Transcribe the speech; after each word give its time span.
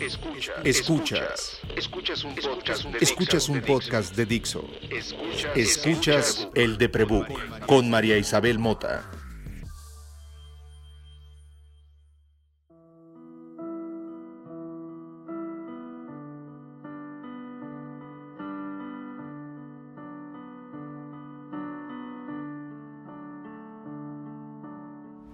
Escuchas. 0.00 0.56
Escuchas. 0.64 1.60
Escuchas 1.76 2.24
un 2.24 2.34
podcast 2.34 2.84
de 2.84 2.98
Escuchas 3.00 3.48
un 3.50 3.54
Dixo. 3.60 3.66
podcast 3.66 4.16
de 4.16 4.24
Dixo. 4.24 4.64
Escuchas. 4.90 5.56
Escuchas 5.56 6.48
el 6.54 6.78
de 6.78 6.88
Prebook 6.88 7.66
con 7.66 7.90
María 7.90 8.16
Isabel 8.16 8.58
Mota. 8.58 9.04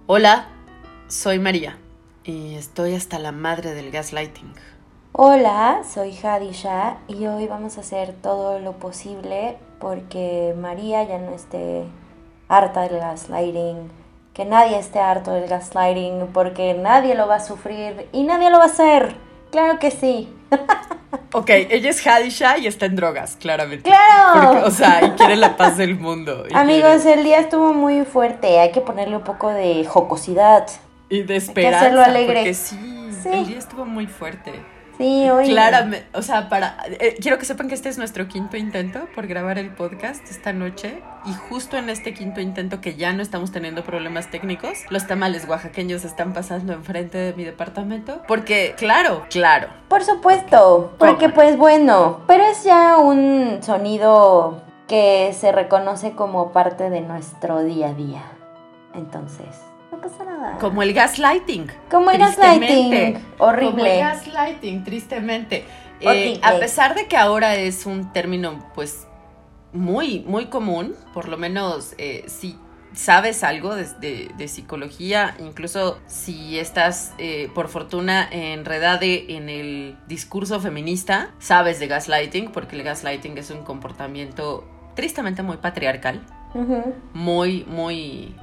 Hola, 0.07 0.49
soy 1.07 1.39
María 1.39 1.77
y 2.27 2.55
estoy 2.55 2.93
hasta 2.93 3.17
la 3.19 3.31
madre 3.31 3.73
del 3.73 3.89
gaslighting. 3.89 4.53
Hola, 5.13 5.79
soy 5.91 6.15
Hadisha 6.21 6.97
y 7.07 7.25
hoy 7.25 7.47
vamos 7.47 7.77
a 7.77 7.81
hacer 7.81 8.13
todo 8.21 8.59
lo 8.59 8.73
posible 8.73 9.57
porque 9.79 10.53
María 10.59 11.03
ya 11.03 11.17
no 11.19 11.33
esté 11.33 11.85
harta 12.49 12.81
del 12.81 12.99
gaslighting, 12.99 13.89
que 14.33 14.45
nadie 14.45 14.77
esté 14.77 14.99
harto 14.99 15.31
del 15.31 15.47
gaslighting 15.47 16.27
porque 16.33 16.73
nadie 16.75 17.15
lo 17.15 17.27
va 17.27 17.35
a 17.35 17.39
sufrir 17.39 18.09
y 18.11 18.23
nadie 18.23 18.51
lo 18.51 18.57
va 18.57 18.65
a 18.65 18.67
hacer. 18.67 19.15
Claro 19.51 19.79
que 19.79 19.89
sí. 19.91 20.31
Ok, 21.33 21.49
ella 21.49 21.89
es 21.89 22.05
Hadisha 22.07 22.57
y 22.57 22.67
está 22.67 22.85
en 22.85 22.95
drogas, 22.95 23.35
claramente. 23.35 23.89
¡Claro! 23.89 24.51
Porque, 24.53 24.63
o 24.65 24.71
sea, 24.71 25.05
y 25.05 25.11
quiere 25.11 25.35
la 25.35 25.57
paz 25.57 25.75
del 25.77 25.97
mundo. 25.99 26.43
Amigos, 26.53 27.01
quiere- 27.03 27.19
el 27.19 27.23
día 27.25 27.39
estuvo 27.39 27.73
muy 27.73 28.05
fuerte, 28.05 28.59
hay 28.59 28.71
que 28.71 28.79
ponerle 28.81 29.17
un 29.17 29.23
poco 29.23 29.49
de 29.49 29.85
jocosidad. 29.85 30.67
Y 31.09 31.23
de 31.23 31.35
esperanza. 31.35 31.79
hacerlo 31.79 32.01
alegre. 32.03 32.35
Porque 32.35 32.53
sí, 32.53 33.09
Sí. 33.23 33.29
el 33.31 33.47
día 33.47 33.57
estuvo 33.57 33.85
muy 33.85 34.07
fuerte. 34.07 34.53
Sí, 34.97 35.29
hoy. 35.29 35.45
Claramente, 35.49 36.07
o 36.13 36.23
sea, 36.23 36.49
para. 36.49 36.75
eh, 36.99 37.15
quiero 37.21 37.37
que 37.37 37.45
sepan 37.45 37.67
que 37.67 37.75
este 37.75 37.87
es 37.87 37.99
nuestro 37.99 38.27
quinto 38.27 38.57
intento 38.57 39.07
por 39.13 39.27
grabar 39.27 39.59
el 39.59 39.69
podcast 39.69 40.27
esta 40.27 40.53
noche. 40.53 41.03
Y 41.27 41.33
justo 41.33 41.77
en 41.77 41.91
este 41.91 42.15
quinto 42.15 42.41
intento, 42.41 42.81
que 42.81 42.95
ya 42.95 43.13
no 43.13 43.21
estamos 43.21 43.51
teniendo 43.51 43.83
problemas 43.83 44.31
técnicos, 44.31 44.79
los 44.89 45.05
tamales 45.05 45.47
oaxaqueños 45.47 46.03
están 46.03 46.33
pasando 46.33 46.73
enfrente 46.73 47.19
de 47.19 47.33
mi 47.33 47.43
departamento. 47.43 48.23
Porque, 48.27 48.73
claro, 48.75 49.27
claro. 49.29 49.67
Por 49.87 50.03
supuesto, 50.03 50.95
porque 50.97 51.29
pues 51.29 51.57
bueno, 51.57 52.21
pero 52.25 52.43
es 52.45 52.63
ya 52.63 52.97
un 52.97 53.59
sonido 53.61 54.63
que 54.87 55.31
se 55.39 55.51
reconoce 55.51 56.13
como 56.13 56.51
parte 56.53 56.89
de 56.89 57.01
nuestro 57.01 57.61
día 57.63 57.89
a 57.89 57.93
día. 57.93 58.23
Entonces, 58.95 59.45
no 59.91 60.01
pasa 60.01 60.23
nada. 60.25 60.57
Como 60.59 60.81
el 60.83 60.93
gaslighting. 60.93 61.67
Como 61.89 62.11
el 62.11 62.17
gaslighting, 62.19 63.17
horrible. 63.37 63.71
Como 63.71 63.85
el 63.85 63.99
gaslighting, 63.99 64.83
tristemente. 64.83 65.65
Eh, 65.99 66.39
a 66.43 66.59
pesar 66.59 66.93
de 66.95 67.07
que 67.07 67.17
ahora 67.17 67.55
es 67.55 67.85
un 67.85 68.11
término, 68.13 68.63
pues, 68.75 69.07
muy, 69.73 70.19
muy 70.27 70.45
común, 70.47 70.95
por 71.13 71.27
lo 71.27 71.37
menos 71.37 71.93
eh, 71.97 72.23
si 72.27 72.57
sabes 72.93 73.43
algo 73.43 73.75
de, 73.75 73.85
de- 73.99 74.31
de 74.37 74.47
psicología, 74.47 75.35
incluso 75.39 75.99
si 76.07 76.57
estás, 76.57 77.13
eh, 77.17 77.49
por 77.53 77.67
fortuna, 77.67 78.27
enredada 78.31 78.99
en 79.03 79.49
el 79.49 79.97
discurso 80.07 80.59
feminista, 80.59 81.31
sabes 81.39 81.79
de 81.79 81.87
gaslighting, 81.87 82.51
porque 82.51 82.75
el 82.75 82.83
gaslighting 82.83 83.37
es 83.37 83.49
un 83.51 83.63
comportamiento 83.63 84.63
tristemente 84.95 85.43
muy 85.43 85.57
patriarcal 85.57 86.21
muy, 87.13 87.65
muy, 87.67 88.35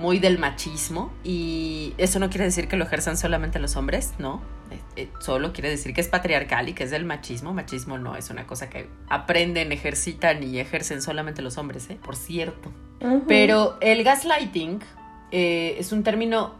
muy 0.00 0.18
del 0.18 0.38
machismo. 0.38 1.12
Y 1.22 1.94
eso 1.98 2.18
no 2.18 2.30
quiere 2.30 2.44
decir 2.44 2.66
que 2.66 2.76
lo 2.76 2.84
ejerzan 2.84 3.16
solamente 3.16 3.58
los 3.58 3.76
hombres, 3.76 4.14
no. 4.18 4.42
Eh, 4.70 4.80
eh, 4.96 5.08
solo 5.20 5.52
quiere 5.52 5.68
decir 5.68 5.92
que 5.94 6.00
es 6.00 6.08
patriarcal 6.08 6.68
y 6.68 6.72
que 6.72 6.84
es 6.84 6.90
del 6.90 7.04
machismo. 7.04 7.52
Machismo 7.52 7.98
no 7.98 8.16
es 8.16 8.30
una 8.30 8.46
cosa 8.46 8.70
que 8.70 8.88
aprenden, 9.08 9.70
ejercitan 9.72 10.42
y 10.42 10.58
ejercen 10.58 11.02
solamente 11.02 11.42
los 11.42 11.58
hombres, 11.58 11.88
¿eh? 11.90 11.98
Por 12.02 12.16
cierto. 12.16 12.72
Pero 13.26 13.78
el 13.80 14.04
gaslighting 14.04 14.80
eh, 15.30 15.76
es 15.78 15.92
un 15.92 16.02
término 16.02 16.54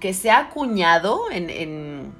que 0.00 0.12
se 0.12 0.30
ha 0.30 0.38
acuñado 0.38 1.30
en, 1.30 1.48
en, 1.48 2.12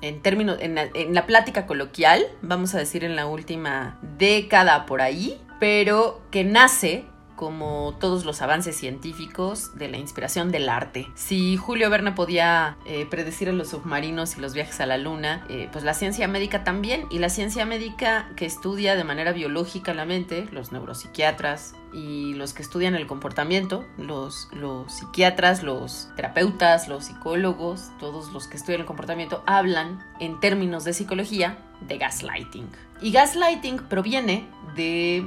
en 0.00 0.22
términos, 0.22 0.58
en 0.60 0.76
la, 0.76 0.88
en 0.94 1.12
la 1.12 1.26
plática 1.26 1.66
coloquial, 1.66 2.24
vamos 2.40 2.74
a 2.74 2.78
decir 2.78 3.02
en 3.02 3.16
la 3.16 3.26
última 3.26 3.98
década 4.16 4.86
por 4.86 5.02
ahí, 5.02 5.40
pero 5.58 6.22
que 6.30 6.44
nace 6.44 7.04
como 7.36 7.94
todos 8.00 8.24
los 8.24 8.42
avances 8.42 8.76
científicos 8.76 9.76
de 9.76 9.88
la 9.88 9.98
inspiración 9.98 10.50
del 10.50 10.68
arte. 10.68 11.06
Si 11.14 11.56
Julio 11.56 11.90
Verne 11.90 12.12
podía 12.12 12.76
eh, 12.86 13.06
predecir 13.08 13.48
a 13.48 13.52
los 13.52 13.68
submarinos 13.68 14.36
y 14.36 14.40
los 14.40 14.54
viajes 14.54 14.80
a 14.80 14.86
la 14.86 14.98
luna, 14.98 15.46
eh, 15.48 15.68
pues 15.70 15.84
la 15.84 15.94
ciencia 15.94 16.26
médica 16.28 16.64
también, 16.64 17.06
y 17.10 17.18
la 17.18 17.28
ciencia 17.28 17.66
médica 17.66 18.30
que 18.36 18.46
estudia 18.46 18.96
de 18.96 19.04
manera 19.04 19.32
biológica 19.32 19.94
la 19.94 20.04
mente, 20.04 20.48
los 20.50 20.72
neuropsiquiatras 20.72 21.74
y 21.92 22.34
los 22.34 22.52
que 22.52 22.62
estudian 22.62 22.94
el 22.94 23.06
comportamiento, 23.06 23.84
los, 23.96 24.48
los 24.52 24.92
psiquiatras, 24.92 25.62
los 25.62 26.08
terapeutas, 26.16 26.88
los 26.88 27.06
psicólogos, 27.06 27.90
todos 27.98 28.32
los 28.32 28.48
que 28.48 28.56
estudian 28.56 28.80
el 28.80 28.86
comportamiento, 28.86 29.42
hablan 29.46 30.04
en 30.20 30.40
términos 30.40 30.84
de 30.84 30.92
psicología 30.92 31.58
de 31.80 31.98
gaslighting. 31.98 32.68
Y 33.00 33.12
gaslighting 33.12 33.78
proviene 33.78 34.48
de 34.74 35.26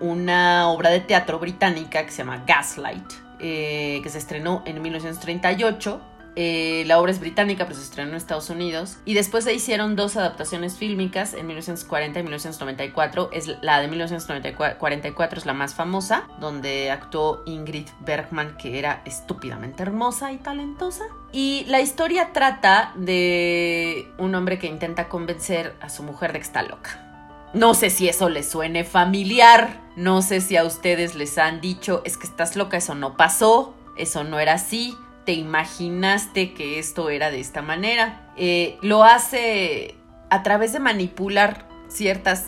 una 0.00 0.68
obra 0.70 0.90
de 0.90 1.00
teatro 1.00 1.38
británica 1.38 2.04
que 2.04 2.10
se 2.10 2.18
llama 2.18 2.44
Gaslight, 2.46 3.12
eh, 3.38 4.00
que 4.02 4.08
se 4.08 4.18
estrenó 4.18 4.62
en 4.66 4.80
1938. 4.82 6.00
Eh, 6.36 6.84
la 6.86 7.00
obra 7.00 7.10
es 7.10 7.20
británica, 7.20 7.64
pero 7.64 7.76
se 7.76 7.84
estrenó 7.84 8.10
en 8.10 8.16
Estados 8.16 8.50
Unidos. 8.50 8.98
Y 9.04 9.14
después 9.14 9.44
se 9.44 9.52
hicieron 9.52 9.96
dos 9.96 10.16
adaptaciones 10.16 10.76
fílmicas 10.76 11.34
en 11.34 11.46
1940 11.46 12.18
y 12.18 12.22
1994. 12.22 13.30
Es 13.32 13.48
la 13.60 13.80
de 13.80 13.88
1944 13.88 15.38
es 15.38 15.46
la 15.46 15.54
más 15.54 15.74
famosa, 15.74 16.28
donde 16.38 16.90
actuó 16.90 17.42
Ingrid 17.46 17.88
Bergman, 18.00 18.56
que 18.56 18.78
era 18.78 19.02
estúpidamente 19.04 19.82
hermosa 19.82 20.32
y 20.32 20.38
talentosa. 20.38 21.04
Y 21.32 21.64
la 21.66 21.80
historia 21.80 22.32
trata 22.32 22.92
de 22.96 24.12
un 24.18 24.34
hombre 24.34 24.58
que 24.58 24.66
intenta 24.66 25.08
convencer 25.08 25.74
a 25.80 25.88
su 25.88 26.02
mujer 26.02 26.32
de 26.32 26.38
que 26.38 26.44
está 26.44 26.62
loca. 26.62 27.09
No 27.52 27.74
sé 27.74 27.90
si 27.90 28.08
eso 28.08 28.28
les 28.28 28.48
suene 28.48 28.84
familiar, 28.84 29.80
no 29.96 30.22
sé 30.22 30.40
si 30.40 30.56
a 30.56 30.64
ustedes 30.64 31.16
les 31.16 31.36
han 31.36 31.60
dicho, 31.60 32.02
es 32.04 32.16
que 32.16 32.26
estás 32.26 32.54
loca, 32.54 32.76
eso 32.76 32.94
no 32.94 33.16
pasó, 33.16 33.74
eso 33.96 34.22
no 34.22 34.38
era 34.38 34.54
así, 34.54 34.96
te 35.26 35.32
imaginaste 35.32 36.54
que 36.54 36.78
esto 36.78 37.10
era 37.10 37.30
de 37.30 37.40
esta 37.40 37.60
manera. 37.60 38.32
Eh, 38.36 38.78
lo 38.82 39.02
hace 39.02 39.96
a 40.30 40.42
través 40.44 40.72
de 40.72 40.78
manipular 40.78 41.68
ciertos 41.88 42.44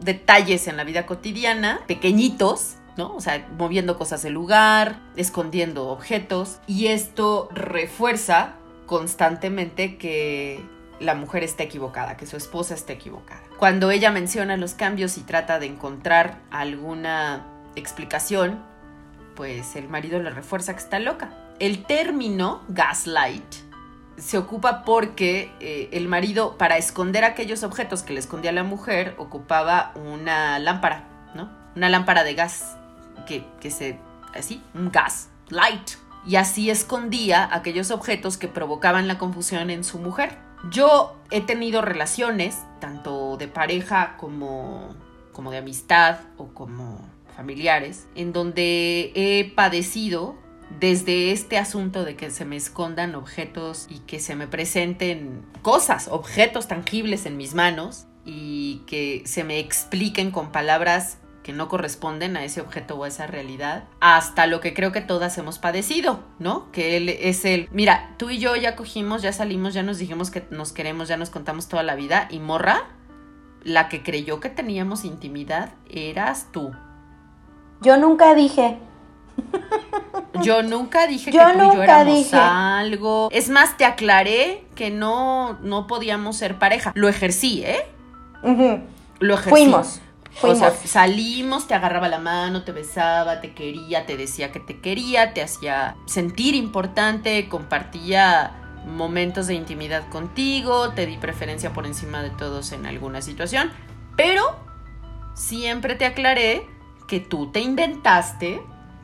detalles 0.00 0.68
en 0.68 0.76
la 0.76 0.84
vida 0.84 1.06
cotidiana, 1.06 1.80
pequeñitos, 1.86 2.76
¿no? 2.98 3.14
O 3.14 3.20
sea, 3.20 3.48
moviendo 3.58 3.96
cosas 3.96 4.22
del 4.22 4.34
lugar, 4.34 5.00
escondiendo 5.16 5.88
objetos, 5.88 6.58
y 6.66 6.88
esto 6.88 7.48
refuerza 7.52 8.56
constantemente 8.86 9.96
que 9.96 10.60
la 11.00 11.14
mujer 11.14 11.44
está 11.44 11.62
equivocada, 11.62 12.16
que 12.16 12.26
su 12.26 12.36
esposa 12.36 12.74
está 12.74 12.92
equivocada. 12.92 13.42
Cuando 13.58 13.90
ella 13.90 14.10
menciona 14.10 14.56
los 14.56 14.74
cambios 14.74 15.18
y 15.18 15.22
trata 15.22 15.58
de 15.58 15.66
encontrar 15.66 16.38
alguna 16.50 17.46
explicación, 17.74 18.62
pues 19.34 19.76
el 19.76 19.88
marido 19.88 20.18
le 20.20 20.30
refuerza 20.30 20.72
que 20.72 20.80
está 20.80 20.98
loca. 20.98 21.30
El 21.58 21.84
término 21.84 22.62
gaslight 22.68 23.54
se 24.16 24.38
ocupa 24.38 24.82
porque 24.84 25.52
eh, 25.60 25.90
el 25.92 26.08
marido, 26.08 26.56
para 26.56 26.78
esconder 26.78 27.24
aquellos 27.24 27.62
objetos 27.62 28.02
que 28.02 28.14
le 28.14 28.20
escondía 28.20 28.52
la 28.52 28.64
mujer, 28.64 29.14
ocupaba 29.18 29.92
una 29.94 30.58
lámpara, 30.58 31.04
¿no? 31.34 31.50
Una 31.76 31.90
lámpara 31.90 32.24
de 32.24 32.34
gas 32.34 32.76
que, 33.26 33.44
que 33.60 33.70
se, 33.70 33.98
así, 34.34 34.62
un 34.74 34.90
gas, 34.90 35.28
light. 35.48 35.90
Y 36.26 36.36
así 36.36 36.70
escondía 36.70 37.48
aquellos 37.52 37.90
objetos 37.90 38.36
que 38.36 38.48
provocaban 38.48 39.06
la 39.06 39.18
confusión 39.18 39.70
en 39.70 39.84
su 39.84 39.98
mujer. 39.98 40.45
Yo 40.70 41.16
he 41.30 41.40
tenido 41.40 41.82
relaciones, 41.82 42.62
tanto 42.80 43.36
de 43.36 43.48
pareja 43.48 44.16
como, 44.16 44.94
como 45.32 45.50
de 45.50 45.58
amistad 45.58 46.20
o 46.36 46.48
como 46.48 47.00
familiares, 47.36 48.06
en 48.14 48.32
donde 48.32 49.12
he 49.14 49.52
padecido 49.54 50.36
desde 50.80 51.32
este 51.32 51.58
asunto 51.58 52.04
de 52.04 52.16
que 52.16 52.30
se 52.30 52.44
me 52.44 52.56
escondan 52.56 53.14
objetos 53.14 53.86
y 53.88 54.00
que 54.00 54.18
se 54.18 54.34
me 54.34 54.48
presenten 54.48 55.42
cosas, 55.62 56.08
objetos 56.08 56.66
tangibles 56.66 57.26
en 57.26 57.36
mis 57.36 57.54
manos 57.54 58.06
y 58.24 58.82
que 58.86 59.22
se 59.26 59.44
me 59.44 59.60
expliquen 59.60 60.30
con 60.30 60.50
palabras 60.50 61.18
que 61.46 61.52
no 61.52 61.68
corresponden 61.68 62.36
a 62.36 62.42
ese 62.42 62.60
objeto 62.60 62.96
o 62.96 63.04
a 63.04 63.08
esa 63.08 63.28
realidad, 63.28 63.84
hasta 64.00 64.48
lo 64.48 64.58
que 64.58 64.74
creo 64.74 64.90
que 64.90 65.00
todas 65.00 65.38
hemos 65.38 65.60
padecido, 65.60 66.18
¿no? 66.40 66.72
Que 66.72 66.96
él 66.96 67.08
es 67.08 67.44
el, 67.44 67.68
mira, 67.70 68.14
tú 68.16 68.30
y 68.30 68.38
yo 68.38 68.56
ya 68.56 68.74
cogimos, 68.74 69.22
ya 69.22 69.32
salimos, 69.32 69.72
ya 69.72 69.84
nos 69.84 69.98
dijimos 69.98 70.32
que 70.32 70.44
nos 70.50 70.72
queremos, 70.72 71.06
ya 71.06 71.16
nos 71.16 71.30
contamos 71.30 71.68
toda 71.68 71.84
la 71.84 71.94
vida 71.94 72.26
y 72.30 72.40
morra, 72.40 72.86
la 73.62 73.88
que 73.88 74.02
creyó 74.02 74.40
que 74.40 74.50
teníamos 74.50 75.04
intimidad 75.04 75.70
eras 75.88 76.48
tú. 76.50 76.72
Yo 77.80 77.96
nunca 77.96 78.34
dije. 78.34 78.78
Yo 80.42 80.64
nunca 80.64 81.06
dije 81.06 81.30
Yo 81.30 81.46
que 81.46 81.52
tú 81.52 81.58
y 81.58 81.76
yo 81.76 81.82
éramos 81.84 82.16
dije. 82.16 82.36
algo. 82.36 83.28
Es 83.30 83.50
más, 83.50 83.76
te 83.76 83.84
aclaré 83.84 84.64
que 84.74 84.90
no, 84.90 85.60
no 85.62 85.86
podíamos 85.86 86.38
ser 86.38 86.58
pareja. 86.58 86.90
Lo 86.96 87.08
ejercí, 87.08 87.62
¿eh? 87.64 87.86
Lo 89.20 89.34
ejercí. 89.34 89.50
Fuimos. 89.50 90.00
O 90.42 90.54
sea, 90.54 90.70
salimos, 90.70 91.66
te 91.66 91.74
agarraba 91.74 92.08
la 92.08 92.18
mano, 92.18 92.62
te 92.62 92.72
besaba, 92.72 93.40
te 93.40 93.54
quería, 93.54 94.06
te 94.06 94.16
decía 94.16 94.52
que 94.52 94.60
te 94.60 94.80
quería, 94.80 95.32
te 95.32 95.42
hacía 95.42 95.96
sentir 96.06 96.54
importante, 96.54 97.48
compartía 97.48 98.52
momentos 98.86 99.46
de 99.46 99.54
intimidad 99.54 100.08
contigo, 100.08 100.90
te 100.90 101.06
di 101.06 101.16
preferencia 101.16 101.72
por 101.72 101.86
encima 101.86 102.22
de 102.22 102.30
todos 102.30 102.72
en 102.72 102.86
alguna 102.86 103.22
situación, 103.22 103.72
pero 104.16 104.56
siempre 105.34 105.94
te 105.96 106.06
aclaré 106.06 106.66
que 107.08 107.20
tú 107.20 107.50
te 107.50 107.60
inventaste 107.60 108.60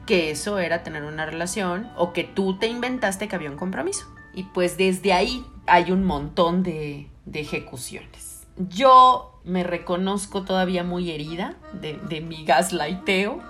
que 0.06 0.30
eso 0.30 0.58
era 0.58 0.82
tener 0.82 1.04
una 1.04 1.26
relación 1.26 1.90
o 1.96 2.12
que 2.12 2.24
tú 2.24 2.58
te 2.58 2.66
inventaste 2.66 3.28
que 3.28 3.36
había 3.36 3.50
un 3.50 3.56
compromiso. 3.56 4.06
Y 4.34 4.44
pues 4.44 4.76
desde 4.76 5.12
ahí 5.12 5.44
hay 5.66 5.92
un 5.92 6.04
montón 6.04 6.62
de, 6.62 7.08
de 7.24 7.40
ejecuciones. 7.40 8.46
Yo 8.56 9.31
me 9.44 9.64
reconozco 9.64 10.42
todavía 10.42 10.84
muy 10.84 11.10
herida 11.10 11.54
de, 11.72 11.98
de 12.08 12.20
mi 12.20 12.44
gaslighteo. 12.44 13.40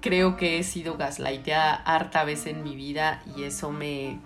Creo 0.00 0.36
que 0.36 0.58
he 0.58 0.62
sido 0.62 0.96
gaslighteada 0.96 1.74
harta 1.74 2.24
vez 2.24 2.46
en 2.46 2.62
mi 2.62 2.74
vida 2.74 3.22
y 3.36 3.42
eso 3.42 3.70
me, 3.70 4.18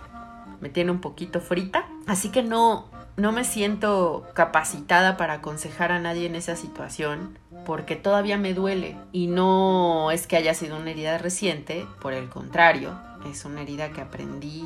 me 0.61 0.69
tiene 0.69 0.93
un 0.93 1.01
poquito 1.01 1.41
frita. 1.41 1.87
Así 2.07 2.31
que 2.31 2.43
no, 2.43 2.87
no 3.17 3.33
me 3.33 3.45
siento 3.45 4.27
capacitada 4.35 5.17
para 5.17 5.35
aconsejar 5.35 5.91
a 5.91 5.99
nadie 5.99 6.27
en 6.27 6.37
esa 6.37 6.55
situación 6.55 7.39
porque 7.65 7.97
todavía 7.97 8.39
me 8.39 8.55
duele. 8.55 8.97
Y 9.13 9.27
no 9.27 10.11
es 10.11 10.27
que 10.27 10.37
haya 10.37 10.55
sido 10.55 10.77
una 10.77 10.91
herida 10.91 11.19
reciente, 11.19 11.87
por 12.01 12.13
el 12.13 12.29
contrario, 12.29 12.97
es 13.29 13.45
una 13.45 13.63
herida 13.63 13.91
que 13.91 14.01
aprendí 14.01 14.65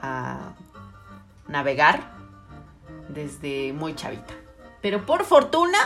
a 0.00 0.52
navegar 1.48 2.12
desde 3.08 3.72
muy 3.72 3.94
chavita. 3.94 4.34
Pero 4.86 5.04
por 5.04 5.24
fortuna, 5.24 5.78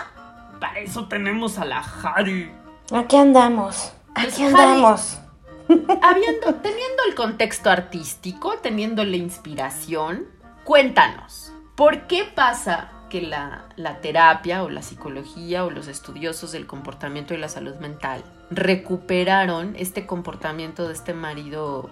para 0.61 0.81
eso 0.81 1.09
tenemos 1.09 1.57
a 1.57 1.65
la 1.65 1.79
Harry. 1.79 2.53
Aquí 2.93 3.17
andamos. 3.17 3.95
Pues, 4.15 4.27
Aquí 4.27 4.43
Javi, 4.43 4.63
andamos. 4.63 5.19
Habiendo, 6.03 6.55
teniendo 6.57 7.03
el 7.09 7.15
contexto 7.15 7.71
artístico, 7.71 8.59
teniendo 8.59 9.03
la 9.07 9.17
inspiración, 9.17 10.27
cuéntanos, 10.65 11.51
¿por 11.77 12.09
qué 12.09 12.25
pasa 12.25 12.93
que 13.09 13.23
la, 13.23 13.71
la 13.77 14.03
terapia 14.03 14.65
o 14.65 14.69
la 14.69 14.83
psicología 14.83 15.65
o 15.65 15.71
los 15.71 15.89
estudiosos 15.89 16.53
del 16.53 16.67
comportamiento 16.67 17.33
y 17.33 17.39
la 17.39 17.49
salud 17.49 17.77
mental 17.77 18.23
recuperaron 18.51 19.77
este 19.79 20.07
comportamiento 20.07 20.87
de 20.87 20.93
este 20.93 21.15
marido 21.15 21.89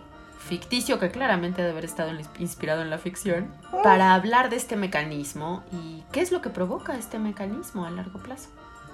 ficticio 0.49 0.99
que 0.99 1.11
claramente 1.11 1.61
debe 1.62 1.73
haber 1.73 1.85
estado 1.85 2.11
inspirado 2.39 2.83
en 2.83 2.91
la 2.91 2.99
ficción 2.99 3.53
para 3.83 4.15
hablar 4.15 4.49
de 4.49 4.56
este 4.56 4.77
mecanismo 4.77 5.62
y 5.71 6.03
qué 6.11 6.21
es 6.21 6.33
lo 6.33 6.41
que 6.41 6.49
provoca 6.50 6.97
este 6.97 7.19
mecanismo 7.19 7.85
a 7.85 7.91
largo 7.91 8.19
plazo? 8.19 8.49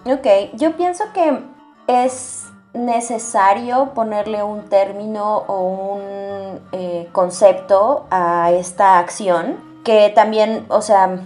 Ok, 0.04 0.26
yo 0.54 0.76
pienso 0.76 1.04
que 1.14 1.38
es 1.86 2.44
necesario 2.74 3.92
ponerle 3.94 4.42
un 4.42 4.68
término 4.68 5.38
o 5.46 5.60
un 5.94 6.60
eh, 6.72 7.08
concepto 7.12 8.06
a 8.10 8.50
esta 8.50 8.98
acción 8.98 9.56
que 9.84 10.10
también, 10.14 10.66
o 10.68 10.82
sea, 10.82 11.20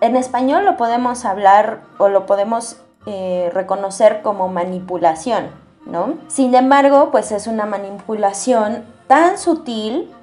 en 0.00 0.16
español 0.16 0.64
lo 0.64 0.76
podemos 0.76 1.24
hablar 1.24 1.82
o 1.98 2.08
lo 2.08 2.26
podemos 2.26 2.80
eh, 3.06 3.50
reconocer 3.54 4.22
como 4.22 4.48
manipulación, 4.48 5.50
¿no? 5.86 6.14
Sin 6.26 6.54
embargo, 6.54 7.10
pues 7.12 7.32
es 7.32 7.46
una 7.46 7.64
manipulación 7.64 8.84
tan 9.08 9.38
sutil 9.38 10.14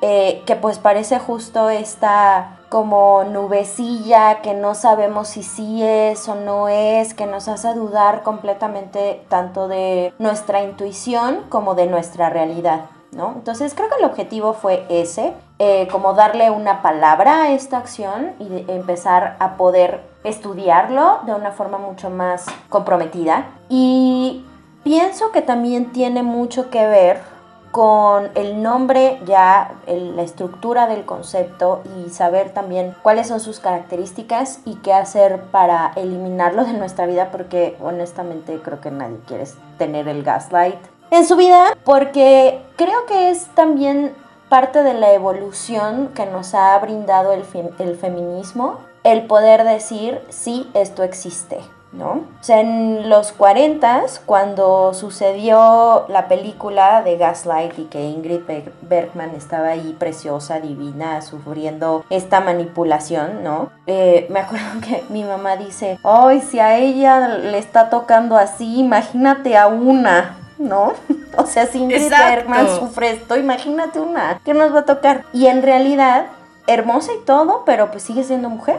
eh, 0.00 0.42
que 0.46 0.54
pues 0.54 0.78
parece 0.78 1.18
justo 1.18 1.70
esta 1.70 2.58
como 2.68 3.24
nubecilla 3.24 4.42
que 4.42 4.52
no 4.52 4.74
sabemos 4.74 5.28
si 5.28 5.42
sí 5.42 5.82
es 5.82 6.28
o 6.28 6.34
no 6.34 6.68
es, 6.68 7.14
que 7.14 7.24
nos 7.24 7.48
hace 7.48 7.72
dudar 7.72 8.22
completamente 8.22 9.24
tanto 9.28 9.68
de 9.68 10.12
nuestra 10.18 10.62
intuición 10.62 11.42
como 11.48 11.74
de 11.74 11.86
nuestra 11.86 12.30
realidad, 12.30 12.86
¿no? 13.12 13.32
Entonces 13.36 13.74
creo 13.74 13.88
que 13.88 13.96
el 14.00 14.04
objetivo 14.04 14.54
fue 14.54 14.84
ese, 14.88 15.32
eh, 15.58 15.88
como 15.90 16.14
darle 16.14 16.50
una 16.50 16.82
palabra 16.82 17.44
a 17.44 17.52
esta 17.52 17.78
acción 17.78 18.32
y 18.40 18.70
empezar 18.70 19.36
a 19.38 19.56
poder 19.56 20.02
estudiarlo 20.24 21.20
de 21.26 21.32
una 21.32 21.52
forma 21.52 21.78
mucho 21.78 22.10
más 22.10 22.44
comprometida. 22.68 23.46
Y 23.68 24.44
pienso 24.82 25.30
que 25.30 25.42
también 25.42 25.92
tiene 25.92 26.22
mucho 26.22 26.70
que 26.70 26.86
ver 26.86 27.33
con 27.74 28.30
el 28.36 28.62
nombre 28.62 29.18
ya, 29.26 29.72
el- 29.88 30.14
la 30.14 30.22
estructura 30.22 30.86
del 30.86 31.04
concepto 31.04 31.82
y 31.98 32.10
saber 32.10 32.50
también 32.54 32.94
cuáles 33.02 33.26
son 33.26 33.40
sus 33.40 33.58
características 33.58 34.60
y 34.64 34.76
qué 34.76 34.92
hacer 34.94 35.40
para 35.50 35.90
eliminarlo 35.96 36.64
de 36.64 36.72
nuestra 36.74 37.06
vida 37.06 37.30
porque 37.32 37.76
honestamente 37.82 38.60
creo 38.62 38.80
que 38.80 38.92
nadie 38.92 39.18
quiere 39.26 39.42
tener 39.76 40.06
el 40.06 40.22
gaslight 40.22 40.78
en 41.10 41.26
su 41.26 41.34
vida 41.34 41.76
porque 41.84 42.62
creo 42.76 43.06
que 43.06 43.30
es 43.30 43.46
también 43.56 44.14
parte 44.48 44.84
de 44.84 44.94
la 44.94 45.12
evolución 45.12 46.10
que 46.14 46.26
nos 46.26 46.54
ha 46.54 46.78
brindado 46.78 47.32
el, 47.32 47.42
el 47.80 47.96
feminismo 47.96 48.78
el 49.02 49.26
poder 49.26 49.64
decir 49.64 50.20
sí, 50.28 50.70
esto 50.74 51.02
existe. 51.02 51.58
¿No? 51.96 52.10
O 52.40 52.42
sea, 52.42 52.60
en 52.60 53.08
los 53.08 53.32
40 53.32 54.02
cuando 54.26 54.92
sucedió 54.94 56.06
la 56.08 56.28
película 56.28 57.02
de 57.02 57.16
Gaslight 57.16 57.78
y 57.78 57.84
que 57.84 58.02
Ingrid 58.02 58.40
Berg- 58.46 58.72
Bergman 58.82 59.30
estaba 59.30 59.68
ahí 59.68 59.94
preciosa, 59.98 60.60
divina, 60.60 61.22
sufriendo 61.22 62.04
esta 62.10 62.40
manipulación, 62.40 63.44
¿no? 63.44 63.70
Eh, 63.86 64.26
me 64.30 64.40
acuerdo 64.40 64.66
que 64.86 65.04
mi 65.10 65.24
mamá 65.24 65.56
dice, 65.56 65.98
ay, 66.02 66.40
si 66.40 66.58
a 66.58 66.76
ella 66.76 67.28
le 67.28 67.58
está 67.58 67.90
tocando 67.90 68.36
así, 68.36 68.80
imagínate 68.80 69.56
a 69.56 69.66
una, 69.68 70.36
¿no? 70.58 70.92
O 71.36 71.46
sea, 71.46 71.66
si 71.66 71.78
Ingrid 71.80 72.00
Exacto. 72.00 72.28
Bergman 72.48 72.68
sufre 72.68 73.10
esto, 73.10 73.36
imagínate 73.36 73.98
una, 73.98 74.40
¿qué 74.44 74.54
nos 74.54 74.72
va 74.72 74.80
a 74.80 74.84
tocar? 74.84 75.24
Y 75.32 75.48
en 75.48 75.62
realidad, 75.64 76.26
hermosa 76.68 77.10
y 77.12 77.24
todo, 77.24 77.64
pero 77.66 77.90
pues 77.90 78.04
sigue 78.04 78.22
siendo 78.22 78.48
mujer, 78.50 78.78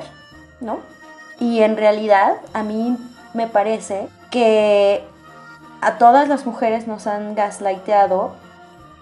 ¿no? 0.62 0.78
Y 1.40 1.62
en 1.62 1.78
realidad 1.78 2.36
a 2.54 2.64
mí 2.64 2.98
me 3.34 3.48
parece 3.48 4.08
que 4.32 5.04
a 5.82 5.98
todas 5.98 6.28
las 6.28 6.46
mujeres 6.46 6.88
nos 6.88 7.08
han 7.08 7.36
gaslighteado 7.36 8.34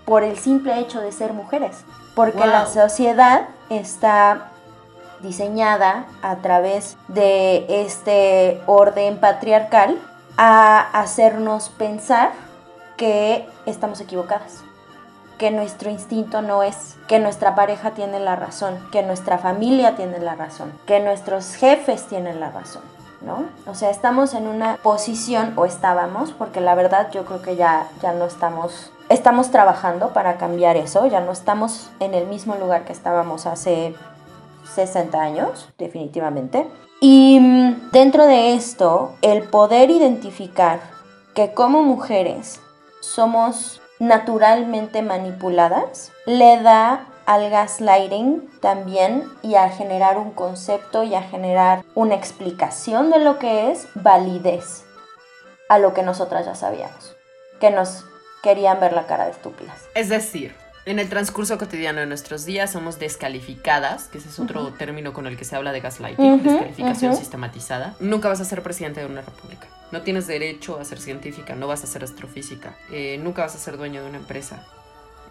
por 0.05 0.23
el 0.23 0.37
simple 0.37 0.79
hecho 0.79 0.99
de 0.99 1.11
ser 1.11 1.33
mujeres. 1.33 1.83
Porque 2.15 2.39
Wow. 2.39 2.47
la 2.47 2.65
sociedad 2.65 3.47
está 3.69 4.49
diseñada 5.21 6.05
a 6.21 6.37
través 6.37 6.97
de 7.07 7.65
este 7.69 8.61
orden 8.65 9.17
patriarcal 9.19 9.97
a 10.37 10.79
hacernos 10.99 11.69
pensar 11.69 12.31
que 12.97 13.47
estamos 13.65 14.01
equivocadas 14.01 14.63
que 15.43 15.51
nuestro 15.51 15.89
instinto 15.89 16.41
no 16.41 16.63
es, 16.63 16.95
que 17.05 17.19
nuestra 17.19 17.53
pareja 17.53 17.91
tiene 17.91 18.21
la 18.21 18.37
razón, 18.37 18.79
que 18.93 19.03
nuestra 19.03 19.37
familia 19.37 19.97
tiene 19.97 20.19
la 20.19 20.35
razón, 20.35 20.71
que 20.85 21.01
nuestros 21.01 21.55
jefes 21.55 22.05
tienen 22.07 22.39
la 22.39 22.49
razón, 22.49 22.81
¿no? 23.19 23.43
O 23.69 23.75
sea, 23.75 23.89
estamos 23.89 24.35
en 24.35 24.47
una 24.47 24.77
posición, 24.77 25.51
o 25.57 25.65
estábamos, 25.65 26.31
porque 26.31 26.61
la 26.61 26.75
verdad 26.75 27.11
yo 27.11 27.25
creo 27.25 27.41
que 27.41 27.57
ya, 27.57 27.89
ya 28.01 28.13
no 28.13 28.23
estamos, 28.23 28.93
estamos 29.09 29.51
trabajando 29.51 30.13
para 30.13 30.37
cambiar 30.37 30.77
eso, 30.77 31.07
ya 31.07 31.19
no 31.19 31.33
estamos 31.33 31.89
en 31.99 32.13
el 32.13 32.25
mismo 32.25 32.55
lugar 32.55 32.85
que 32.85 32.93
estábamos 32.93 33.45
hace 33.45 33.95
60 34.73 35.19
años, 35.19 35.73
definitivamente. 35.77 36.69
Y 37.01 37.37
mm, 37.41 37.91
dentro 37.91 38.27
de 38.27 38.53
esto, 38.53 39.15
el 39.21 39.43
poder 39.43 39.89
identificar 39.89 40.79
que 41.35 41.53
como 41.53 41.83
mujeres 41.83 42.61
somos 43.01 43.81
naturalmente 44.03 45.01
manipuladas, 45.01 46.11
le 46.25 46.61
da 46.61 47.07
al 47.25 47.49
gaslighting 47.49 48.49
también 48.59 49.23
y 49.41 49.55
a 49.55 49.69
generar 49.69 50.17
un 50.17 50.31
concepto 50.31 51.03
y 51.03 51.15
a 51.15 51.21
generar 51.21 51.83
una 51.95 52.15
explicación 52.15 53.09
de 53.11 53.19
lo 53.19 53.39
que 53.39 53.71
es 53.71 53.87
validez 53.95 54.83
a 55.69 55.79
lo 55.79 55.93
que 55.93 56.03
nosotras 56.03 56.45
ya 56.45 56.55
sabíamos, 56.55 57.15
que 57.59 57.71
nos 57.71 58.05
querían 58.43 58.79
ver 58.79 58.93
la 58.93 59.07
cara 59.07 59.25
de 59.25 59.31
estúpidas. 59.31 59.75
Es 59.95 60.09
decir, 60.09 60.53
en 60.85 60.99
el 60.99 61.07
transcurso 61.07 61.57
cotidiano 61.57 62.01
de 62.01 62.05
nuestros 62.05 62.43
días 62.43 62.71
somos 62.71 62.99
descalificadas, 62.99 64.09
que 64.09 64.17
ese 64.17 64.27
es 64.27 64.37
otro 64.37 64.73
término 64.73 65.13
con 65.13 65.27
el 65.27 65.37
que 65.37 65.45
se 65.45 65.55
habla 65.55 65.71
de 65.71 65.79
gaslighting, 65.79 66.43
descalificación 66.43 67.15
sistematizada. 67.15 67.95
Nunca 68.01 68.27
vas 68.27 68.41
a 68.41 68.45
ser 68.45 68.61
presidente 68.61 68.99
de 68.99 69.05
una 69.05 69.21
república. 69.21 69.67
No 69.93 70.01
tienes 70.01 70.25
derecho 70.25 70.79
a 70.79 70.85
ser 70.85 70.99
científica, 70.99 71.53
no 71.53 71.67
vas 71.67 71.83
a 71.83 71.85
ser 71.85 72.03
astrofísica, 72.03 72.75
eh, 72.91 73.19
nunca 73.21 73.43
vas 73.43 73.53
a 73.53 73.59
ser 73.59 73.77
dueño 73.77 74.01
de 74.01 74.09
una 74.09 74.17
empresa. 74.17 74.65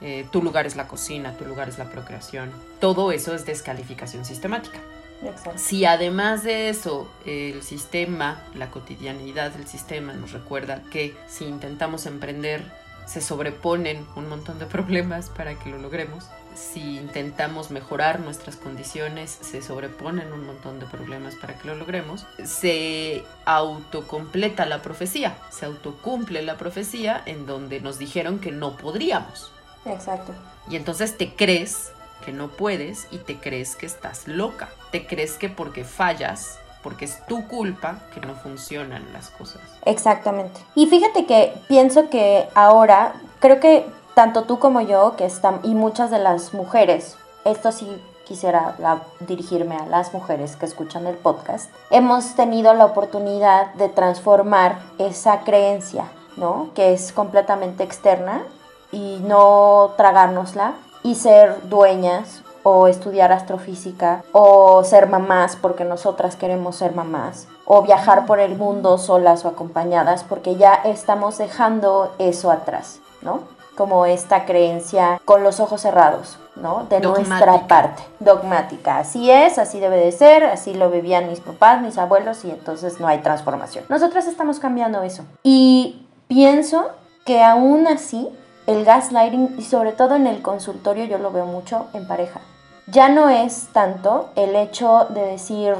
Eh, 0.01 0.25
tu 0.31 0.41
lugar 0.41 0.69
es 0.69 0.77
la 0.77 0.87
cocina, 0.87 1.37
tu 1.37 1.45
lugar 1.45 1.69
es 1.69 1.79
la 1.79 1.91
procreación. 1.91 2.53
Todo 2.79 3.11
eso 3.11 3.35
es 3.35 3.45
descalificación 3.45 4.25
sistemática. 4.25 4.79
Exacto. 5.21 5.59
Si 5.59 5.85
además 5.85 6.45
de 6.45 6.69
eso 6.69 7.11
el 7.27 7.61
sistema, 7.65 8.41
la 8.55 8.71
cotidianidad 8.71 9.51
del 9.51 9.67
sistema 9.67 10.13
nos 10.13 10.31
recuerda 10.31 10.85
que 10.93 11.17
si 11.27 11.45
intentamos 11.45 12.07
emprender 12.07 12.63
se 13.05 13.21
sobreponen 13.21 14.07
un 14.15 14.29
montón 14.29 14.61
de 14.61 14.67
problemas 14.77 15.29
para 15.29 15.59
que 15.59 15.71
lo 15.71 15.79
logremos. 15.79 16.29
Si 16.55 16.99
intentamos 16.99 17.71
mejorar 17.71 18.21
nuestras 18.21 18.57
condiciones, 18.57 19.31
se 19.41 19.63
sobreponen 19.63 20.33
un 20.33 20.47
montón 20.47 20.79
de 20.79 20.87
problemas 20.87 21.35
para 21.35 21.55
que 21.55 21.69
lo 21.69 21.75
logremos. 21.75 22.27
Se 22.45 23.25
autocompleta 23.45 24.67
la 24.67 24.83
profecía, 24.83 25.37
se 25.51 25.67
autocumple 25.67 26.43
la 26.43 26.57
profecía 26.57 27.23
en 27.27 27.47
donde 27.47 27.81
nos 27.81 27.99
dijeron 27.99 28.39
que 28.39 28.53
no 28.53 28.77
podríamos. 28.77 29.53
Exacto. 29.85 30.33
Y 30.69 30.77
entonces 30.77 31.17
te 31.17 31.35
crees 31.35 31.93
que 32.25 32.33
no 32.33 32.49
puedes 32.49 33.09
y 33.11 33.19
te 33.19 33.39
crees 33.39 33.77
que 33.77 33.87
estás 33.87 34.29
loca. 34.29 34.69
Te 34.91 35.07
crees 35.07 35.35
que 35.39 35.49
porque 35.49 35.85
fallas, 35.85 36.59
porque 36.83 37.05
es 37.05 37.25
tu 37.27 37.47
culpa 37.49 38.01
que 38.15 38.21
no 38.21 38.35
funcionan 38.35 39.13
las 39.13 39.31
cosas. 39.31 39.61
Exactamente. 39.85 40.61
Y 40.75 40.87
fíjate 40.87 41.27
que 41.27 41.53
pienso 41.69 42.11
que 42.11 42.49
ahora, 42.55 43.15
creo 43.41 43.61
que 43.61 43.87
tanto 44.15 44.43
tú 44.43 44.59
como 44.59 44.81
yo, 44.81 45.17
que 45.17 45.25
están, 45.25 45.61
y 45.63 45.75
muchas 45.75 46.11
de 46.11 46.19
las 46.19 46.55
mujeres, 46.55 47.17
esto 47.45 47.73
sí 47.73 48.01
quisiera 48.25 48.77
dirigirme 49.21 49.77
a 49.77 49.87
las 49.87 50.15
mujeres 50.15 50.57
que 50.57 50.67
escuchan 50.67 51.07
el 51.07 51.17
podcast, 51.17 51.71
hemos 51.91 52.35
tenido 52.35 52.73
la 52.75 52.87
oportunidad 52.87 53.75
de 53.75 53.89
transformar 53.89 54.79
esa 54.99 55.41
creencia, 55.41 56.05
¿no? 56.37 56.71
Que 56.75 56.93
es 56.93 57.13
completamente 57.13 57.83
externa 57.83 58.43
y 58.91 59.19
no 59.23 59.93
tragárnosla 59.97 60.75
y 61.03 61.17
ser 61.17 61.69
dueñas 61.69 62.43
o 62.63 62.87
estudiar 62.87 63.33
astrofísica 63.33 64.23
o 64.33 64.85
ser 64.85 65.09
mamás 65.09 65.57
porque 65.57 65.85
nosotras 65.85 66.37
queremos 66.37 66.77
ser 66.77 66.95
mamás 66.95 67.49
o 67.65 67.83
viajar 67.83 68.25
por 68.27 68.39
el 68.39 68.57
mundo 68.57 68.99
solas 68.99 69.45
o 69.45 69.49
acompañadas 69.49 70.23
porque 70.25 70.57
ya 70.57 70.75
estamos 70.75 71.39
dejando 71.39 72.13
eso 72.19 72.51
atrás, 72.51 73.01
¿no? 73.21 73.41
Como 73.77 74.05
esta 74.07 74.45
creencia 74.45 75.21
con 75.25 75.43
los 75.43 75.61
ojos 75.61 75.81
cerrados, 75.81 76.39
¿no? 76.57 76.85
De 76.85 77.01
nuestra 77.01 77.67
parte, 77.67 78.03
dogmática. 78.21 78.99
Así 78.99 79.31
es, 79.31 79.59
así 79.59 79.81
debe 79.81 79.97
de 79.97 80.13
ser, 80.13 80.45
así 80.45 80.75
lo 80.75 80.91
vivían 80.91 81.29
mis 81.29 81.41
papás, 81.41 81.81
mis 81.81 81.97
abuelos 81.97 82.45
y 82.45 82.51
entonces 82.51 83.01
no 83.01 83.07
hay 83.09 83.19
transformación. 83.19 83.85
Nosotras 83.89 84.27
estamos 84.27 84.59
cambiando 84.59 85.03
eso. 85.03 85.25
Y 85.43 86.07
pienso 86.29 86.91
que 87.25 87.43
aún 87.43 87.87
así 87.87 88.29
el 88.67 88.85
gaslighting 88.85 89.57
y 89.59 89.63
sobre 89.63 89.93
todo 89.93 90.17
en 90.17 90.27
el 90.27 90.43
consultorio 90.43 91.05
yo 91.05 91.19
lo 91.19 91.33
veo 91.33 91.47
mucho 91.47 91.87
en 91.95 92.07
pareja. 92.07 92.41
Ya 92.89 93.09
no 93.09 93.29
es 93.29 93.69
tanto 93.73 94.31
el 94.35 94.57
hecho 94.57 95.07
de 95.11 95.23
decir, 95.23 95.75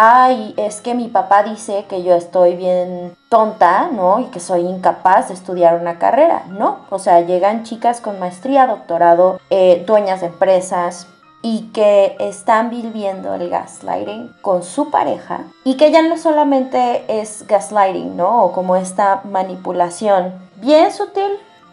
ay, 0.00 0.54
es 0.56 0.80
que 0.80 0.94
mi 0.94 1.08
papá 1.08 1.42
dice 1.42 1.84
que 1.88 2.04
yo 2.04 2.14
estoy 2.14 2.54
bien 2.54 3.16
tonta, 3.28 3.88
¿no? 3.92 4.20
Y 4.20 4.26
que 4.26 4.38
soy 4.38 4.60
incapaz 4.60 5.26
de 5.26 5.34
estudiar 5.34 5.74
una 5.80 5.98
carrera, 5.98 6.44
¿no? 6.46 6.78
O 6.90 7.00
sea, 7.00 7.20
llegan 7.22 7.64
chicas 7.64 8.00
con 8.00 8.20
maestría, 8.20 8.68
doctorado, 8.68 9.40
eh, 9.50 9.82
dueñas 9.84 10.20
de 10.20 10.28
empresas, 10.28 11.08
y 11.42 11.70
que 11.72 12.16
están 12.20 12.70
viviendo 12.70 13.34
el 13.34 13.48
gaslighting 13.48 14.34
con 14.40 14.62
su 14.62 14.90
pareja 14.90 15.44
y 15.62 15.76
que 15.76 15.92
ya 15.92 16.02
no 16.02 16.16
solamente 16.18 17.04
es 17.20 17.46
gaslighting, 17.46 18.16
¿no? 18.16 18.44
O 18.44 18.52
como 18.52 18.76
esta 18.76 19.22
manipulación 19.24 20.32
bien 20.56 20.92
sutil 20.92 21.30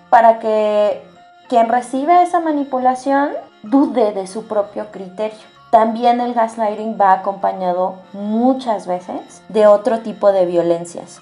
para 0.10 0.40
que 0.40 1.04
quien 1.50 1.70
recibe 1.70 2.22
esa 2.22 2.40
manipulación 2.40 3.32
dude 3.64 4.12
de 4.14 4.28
su 4.28 4.46
propio 4.46 4.88
criterio. 4.92 5.55
También 5.72 6.22
el 6.22 6.34
gaslighting 6.34 6.98
va 7.00 7.14
acompañado 7.14 7.96
muchas 8.14 8.88
veces 8.88 9.42
de 9.50 9.68
otro 9.68 10.00
tipo 10.00 10.32
de 10.32 10.46
violencias. 10.46 11.22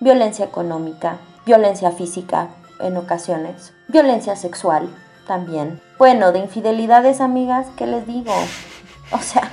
Violencia 0.00 0.44
económica, 0.44 1.18
violencia 1.46 1.90
física 1.90 2.48
en 2.80 2.96
ocasiones, 2.96 3.72
violencia 3.88 4.36
sexual 4.36 4.88
también. 5.26 5.80
Bueno, 5.98 6.32
de 6.32 6.40
infidelidades, 6.40 7.20
amigas, 7.20 7.66
¿qué 7.76 7.86
les 7.86 8.06
digo? 8.06 8.32
O 9.12 9.18
sea, 9.18 9.50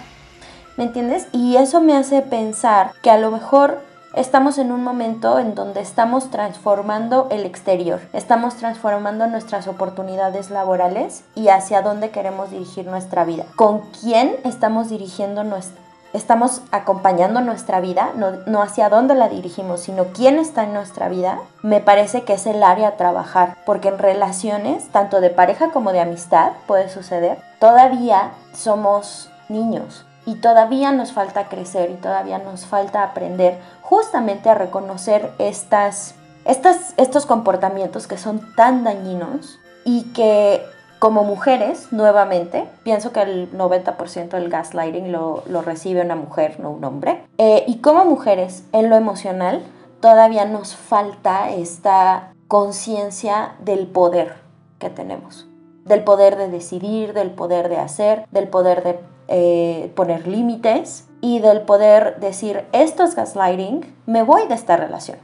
¿me 0.78 0.86
entiendes? 0.86 1.28
Y 1.34 1.58
eso 1.58 1.82
me 1.82 1.96
hace 1.96 2.22
pensar 2.22 2.94
que 3.02 3.12
a 3.12 3.18
lo 3.18 3.32
mejor 3.32 3.82
estamos 4.14 4.58
en 4.58 4.72
un 4.72 4.84
momento 4.84 5.40
en 5.40 5.56
donde 5.56 5.82
estamos 5.82 6.30
transformando 6.30 7.28
el 7.32 7.46
exterior, 7.46 8.00
estamos 8.14 8.56
transformando 8.56 9.28
nuestras 9.28 9.68
oportunidades 9.68 10.50
laborales 10.50 11.24
y 11.36 11.50
hacia 11.50 11.82
dónde 11.82 12.10
queremos 12.10 12.52
dirigir 12.52 12.88
nuestra 12.88 13.26
vida. 13.26 13.46
¿Con 13.56 13.82
quién 14.02 14.36
estamos 14.44 14.90
dirigiendo 14.90 15.44
nuestra 15.44 15.82
Estamos 16.14 16.62
acompañando 16.72 17.40
nuestra 17.40 17.80
vida, 17.80 18.12
no, 18.18 18.32
no 18.46 18.62
hacia 18.62 18.90
dónde 18.90 19.16
la 19.16 19.30
dirigimos, 19.30 19.80
sino 19.80 20.08
quién 20.08 20.40
está 20.40 20.66
en 20.66 20.74
nuestra 20.74 21.08
vida, 21.08 21.40
me 21.62 21.80
parece 21.80 22.24
que 22.24 22.34
es 22.34 22.46
el 22.48 22.64
área 22.64 22.90
a 22.90 22.98
trabajar, 22.98 23.56
porque 23.66 23.88
en 23.88 23.98
relaciones, 23.98 24.90
tanto 24.90 25.22
de 25.22 25.30
pareja 25.30 25.72
como 25.72 25.94
de 25.94 26.02
amistad, 26.02 26.52
puede 26.68 26.90
suceder, 26.90 27.38
todavía 27.60 28.32
somos 28.54 29.30
niños, 29.48 30.06
y 30.26 30.36
todavía 30.36 30.92
nos 30.92 31.12
falta 31.12 31.50
crecer 31.50 31.90
y 31.92 31.96
todavía 31.96 32.38
nos 32.38 32.66
falta 32.66 33.04
aprender 33.04 33.60
justamente 33.82 34.50
a 34.50 34.56
reconocer 34.56 35.32
estas, 35.40 36.16
estas, 36.46 36.94
estos 36.98 37.26
comportamientos 37.26 38.08
que 38.08 38.18
son 38.18 38.54
tan 38.56 38.84
dañinos 38.84 39.60
y 39.84 40.04
que 40.14 40.62
como 41.00 41.24
mujeres, 41.24 41.92
nuevamente, 41.92 42.70
pienso 42.84 43.12
que 43.12 43.24
el 43.24 43.52
90% 43.58 44.30
del 44.30 44.50
gaslighting 44.50 45.12
lo, 45.12 45.42
lo, 45.48 45.64
recibe 45.64 46.02
una 46.02 46.16
mujer, 46.16 46.60
no 46.60 46.70
un 46.70 46.84
hombre. 46.84 47.26
Eh, 47.40 47.64
y 47.66 47.80
como 47.80 48.06
mujeres, 48.06 48.66
en 48.72 48.92
lo 48.92 48.96
emocional, 48.96 49.64
todavía 50.00 50.46
nos 50.46 50.76
falta 50.76 51.50
esta 51.50 52.34
conciencia 52.48 53.54
del 53.62 53.88
poder 53.88 54.36
que 54.78 54.92
tenemos. 54.92 55.48
Del 55.86 56.04
poder 56.04 56.36
de 56.36 56.50
decidir, 56.50 57.14
del 57.14 57.32
poder 57.32 57.70
de 57.70 57.78
hacer, 57.78 58.28
del 58.30 58.48
poder 58.48 58.84
de 58.84 59.00
eh, 59.34 59.92
poner 59.96 60.28
límites 60.28 61.08
y 61.22 61.40
del 61.40 61.62
poder 61.62 62.20
decir, 62.20 62.66
esto 62.74 63.04
es 63.04 63.16
gaslighting, 63.16 63.86
me 64.06 64.24
voy 64.24 64.46
de 64.48 64.56
esta 64.56 64.76
relación. 64.76 65.18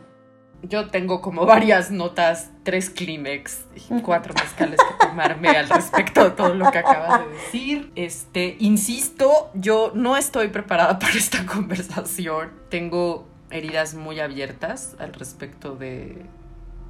Yo 0.64 0.90
tengo 0.90 1.22
como 1.22 1.46
varias 1.46 1.92
notas, 1.92 2.50
tres 2.64 2.90
Kleenex 2.90 3.66
cuatro 4.04 4.34
mezcales 4.34 4.80
que 4.80 5.08
tomarme 5.08 5.50
al 5.50 5.70
respecto 5.70 6.24
de 6.24 6.32
todo 6.32 6.56
lo 6.56 6.72
que 6.72 6.80
acabas 6.80 7.20
de 7.20 7.34
decir. 7.34 7.92
Este, 7.96 8.56
insisto, 8.60 9.52
yo 9.54 9.92
no 9.94 10.18
estoy 10.18 10.48
preparada 10.48 10.98
para 11.00 11.14
esta 11.14 11.46
conversación. 11.54 12.54
Tengo 12.70 13.28
heridas 13.52 13.94
muy 13.94 14.20
abiertas 14.20 14.96
al 15.00 15.14
respecto 15.14 15.76
de 15.76 16.26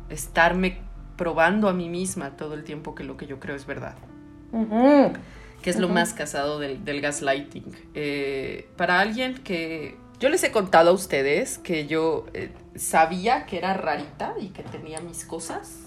estarme 0.10 0.82
probando 1.18 1.68
a 1.68 1.74
mí 1.74 1.90
misma 1.90 2.38
todo 2.38 2.54
el 2.54 2.64
tiempo 2.64 2.96
que 2.96 3.04
lo 3.04 3.18
que 3.18 3.26
yo 3.26 3.40
creo 3.40 3.56
es 3.56 3.66
verdad. 3.66 3.96
Uh 4.52 4.66
-huh. 4.66 5.14
Que 5.62 5.70
es 5.70 5.76
uh 5.76 5.80
-huh. 5.80 5.82
lo 5.84 5.90
más 5.90 6.14
casado 6.14 6.60
del, 6.60 6.84
del 6.86 7.02
gaslighting. 7.02 7.66
Eh, 7.94 8.70
para 8.78 9.00
alguien 9.00 9.36
que 9.44 9.98
yo 10.20 10.30
les 10.30 10.44
he 10.44 10.52
contado 10.52 10.90
a 10.90 10.94
ustedes 10.94 11.60
que 11.60 11.86
yo 11.86 12.26
eh, 12.34 12.50
sabía 12.76 13.46
que 13.46 13.58
era 13.58 13.74
rarita 13.74 14.34
y 14.40 14.50
que 14.50 14.64
tenía 14.64 15.00
mis 15.00 15.26
cosas 15.26 15.80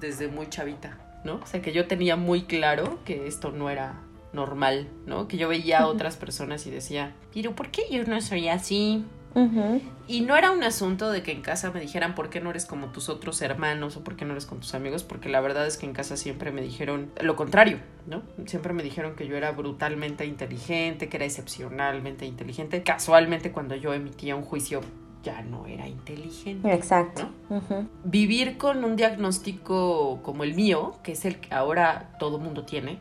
desde 0.00 0.28
muy 0.28 0.48
chavita, 0.48 0.98
¿no? 1.24 1.36
O 1.36 1.46
sea, 1.46 1.62
que 1.62 1.72
yo 1.72 1.86
tenía 1.86 2.16
muy 2.16 2.42
claro 2.42 2.98
que 3.04 3.26
esto 3.26 3.52
no 3.52 3.70
era 3.70 4.00
normal, 4.32 4.88
¿no? 5.06 5.28
Que 5.28 5.36
yo 5.36 5.48
veía 5.48 5.80
a 5.80 5.86
otras 5.86 6.16
personas 6.16 6.66
y 6.66 6.70
decía, 6.70 7.14
pero 7.32 7.54
¿por 7.54 7.70
qué 7.70 7.82
yo 7.90 8.04
no 8.04 8.20
soy 8.20 8.48
así? 8.48 9.04
Uh 9.36 9.50
-huh. 9.50 9.80
Y 10.08 10.22
no 10.22 10.34
era 10.34 10.50
un 10.50 10.62
asunto 10.62 11.10
de 11.10 11.22
que 11.22 11.30
en 11.30 11.42
casa 11.42 11.70
me 11.70 11.78
dijeran 11.78 12.14
por 12.14 12.30
qué 12.30 12.40
no 12.40 12.48
eres 12.48 12.64
como 12.64 12.86
tus 12.86 13.10
otros 13.10 13.42
hermanos 13.42 13.98
o 13.98 14.02
por 14.02 14.16
qué 14.16 14.24
no 14.24 14.32
eres 14.32 14.46
con 14.46 14.60
tus 14.60 14.74
amigos, 14.74 15.04
porque 15.04 15.28
la 15.28 15.42
verdad 15.42 15.66
es 15.66 15.76
que 15.76 15.84
en 15.84 15.92
casa 15.92 16.16
siempre 16.16 16.52
me 16.52 16.62
dijeron 16.62 17.10
lo 17.20 17.36
contrario, 17.36 17.78
¿no? 18.06 18.22
Siempre 18.46 18.72
me 18.72 18.82
dijeron 18.82 19.14
que 19.14 19.26
yo 19.26 19.36
era 19.36 19.52
brutalmente 19.52 20.24
inteligente, 20.24 21.10
que 21.10 21.18
era 21.18 21.26
excepcionalmente 21.26 22.24
inteligente. 22.24 22.82
Casualmente 22.82 23.52
cuando 23.52 23.76
yo 23.76 23.92
emitía 23.92 24.36
un 24.36 24.42
juicio 24.42 24.80
ya 25.22 25.42
no 25.42 25.66
era 25.66 25.86
inteligente. 25.86 26.72
Exacto. 26.72 27.28
¿no? 27.50 27.56
Uh 27.56 27.60
-huh. 27.60 27.88
Vivir 28.04 28.56
con 28.56 28.84
un 28.84 28.96
diagnóstico 28.96 30.20
como 30.22 30.44
el 30.44 30.54
mío, 30.54 30.94
que 31.02 31.12
es 31.12 31.26
el 31.26 31.40
que 31.40 31.52
ahora 31.52 32.16
todo 32.18 32.38
mundo 32.38 32.64
tiene, 32.64 33.00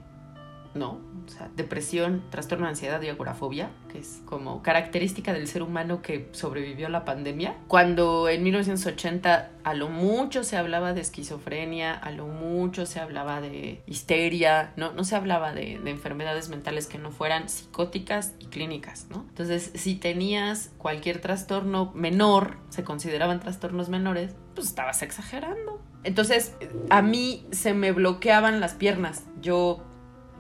¿no? 0.76 1.00
O 1.26 1.28
sea, 1.28 1.50
depresión, 1.56 2.24
trastorno 2.30 2.66
de 2.66 2.72
ansiedad 2.72 3.02
y 3.02 3.10
agorafobia, 3.10 3.72
que 3.92 3.98
es 3.98 4.22
como 4.26 4.62
característica 4.62 5.34
del 5.34 5.48
ser 5.48 5.64
humano 5.64 6.02
que 6.02 6.30
sobrevivió 6.34 6.88
a 6.88 6.90
la 6.90 7.04
pandemia. 7.04 7.56
Cuando 7.68 8.30
en 8.30 8.44
1980 8.44 9.52
a 9.64 9.74
lo 9.74 9.90
mucho 9.90 10.44
se 10.44 10.58
hablaba 10.58 10.94
de 10.94 11.02
esquizofrenia, 11.02 11.94
a 11.94 12.12
lo 12.12 12.28
mucho 12.28 12.86
se 12.86 13.00
hablaba 13.00 13.42
de 13.42 13.82
histeria, 13.88 14.74
no, 14.76 14.92
no 14.92 15.04
se 15.04 15.16
hablaba 15.16 15.54
de, 15.54 15.80
de 15.80 15.90
enfermedades 15.90 16.50
mentales 16.50 16.86
que 16.86 17.00
no 17.00 17.12
fueran 17.12 17.50
psicóticas 17.50 18.36
y 18.40 18.46
clínicas, 18.46 19.08
¿no? 19.10 19.26
Entonces, 19.30 19.72
si 19.74 19.96
tenías 19.96 20.72
cualquier 20.78 21.22
trastorno 21.22 21.92
menor, 21.96 22.58
se 22.70 22.84
consideraban 22.84 23.40
trastornos 23.40 23.90
menores, 23.90 24.36
pues 24.54 24.68
estabas 24.68 25.02
exagerando. 25.02 25.82
Entonces, 26.04 26.56
a 26.92 27.02
mí 27.02 27.48
se 27.52 27.74
me 27.74 27.92
bloqueaban 27.92 28.60
las 28.60 28.76
piernas. 28.76 29.24
Yo 29.42 29.84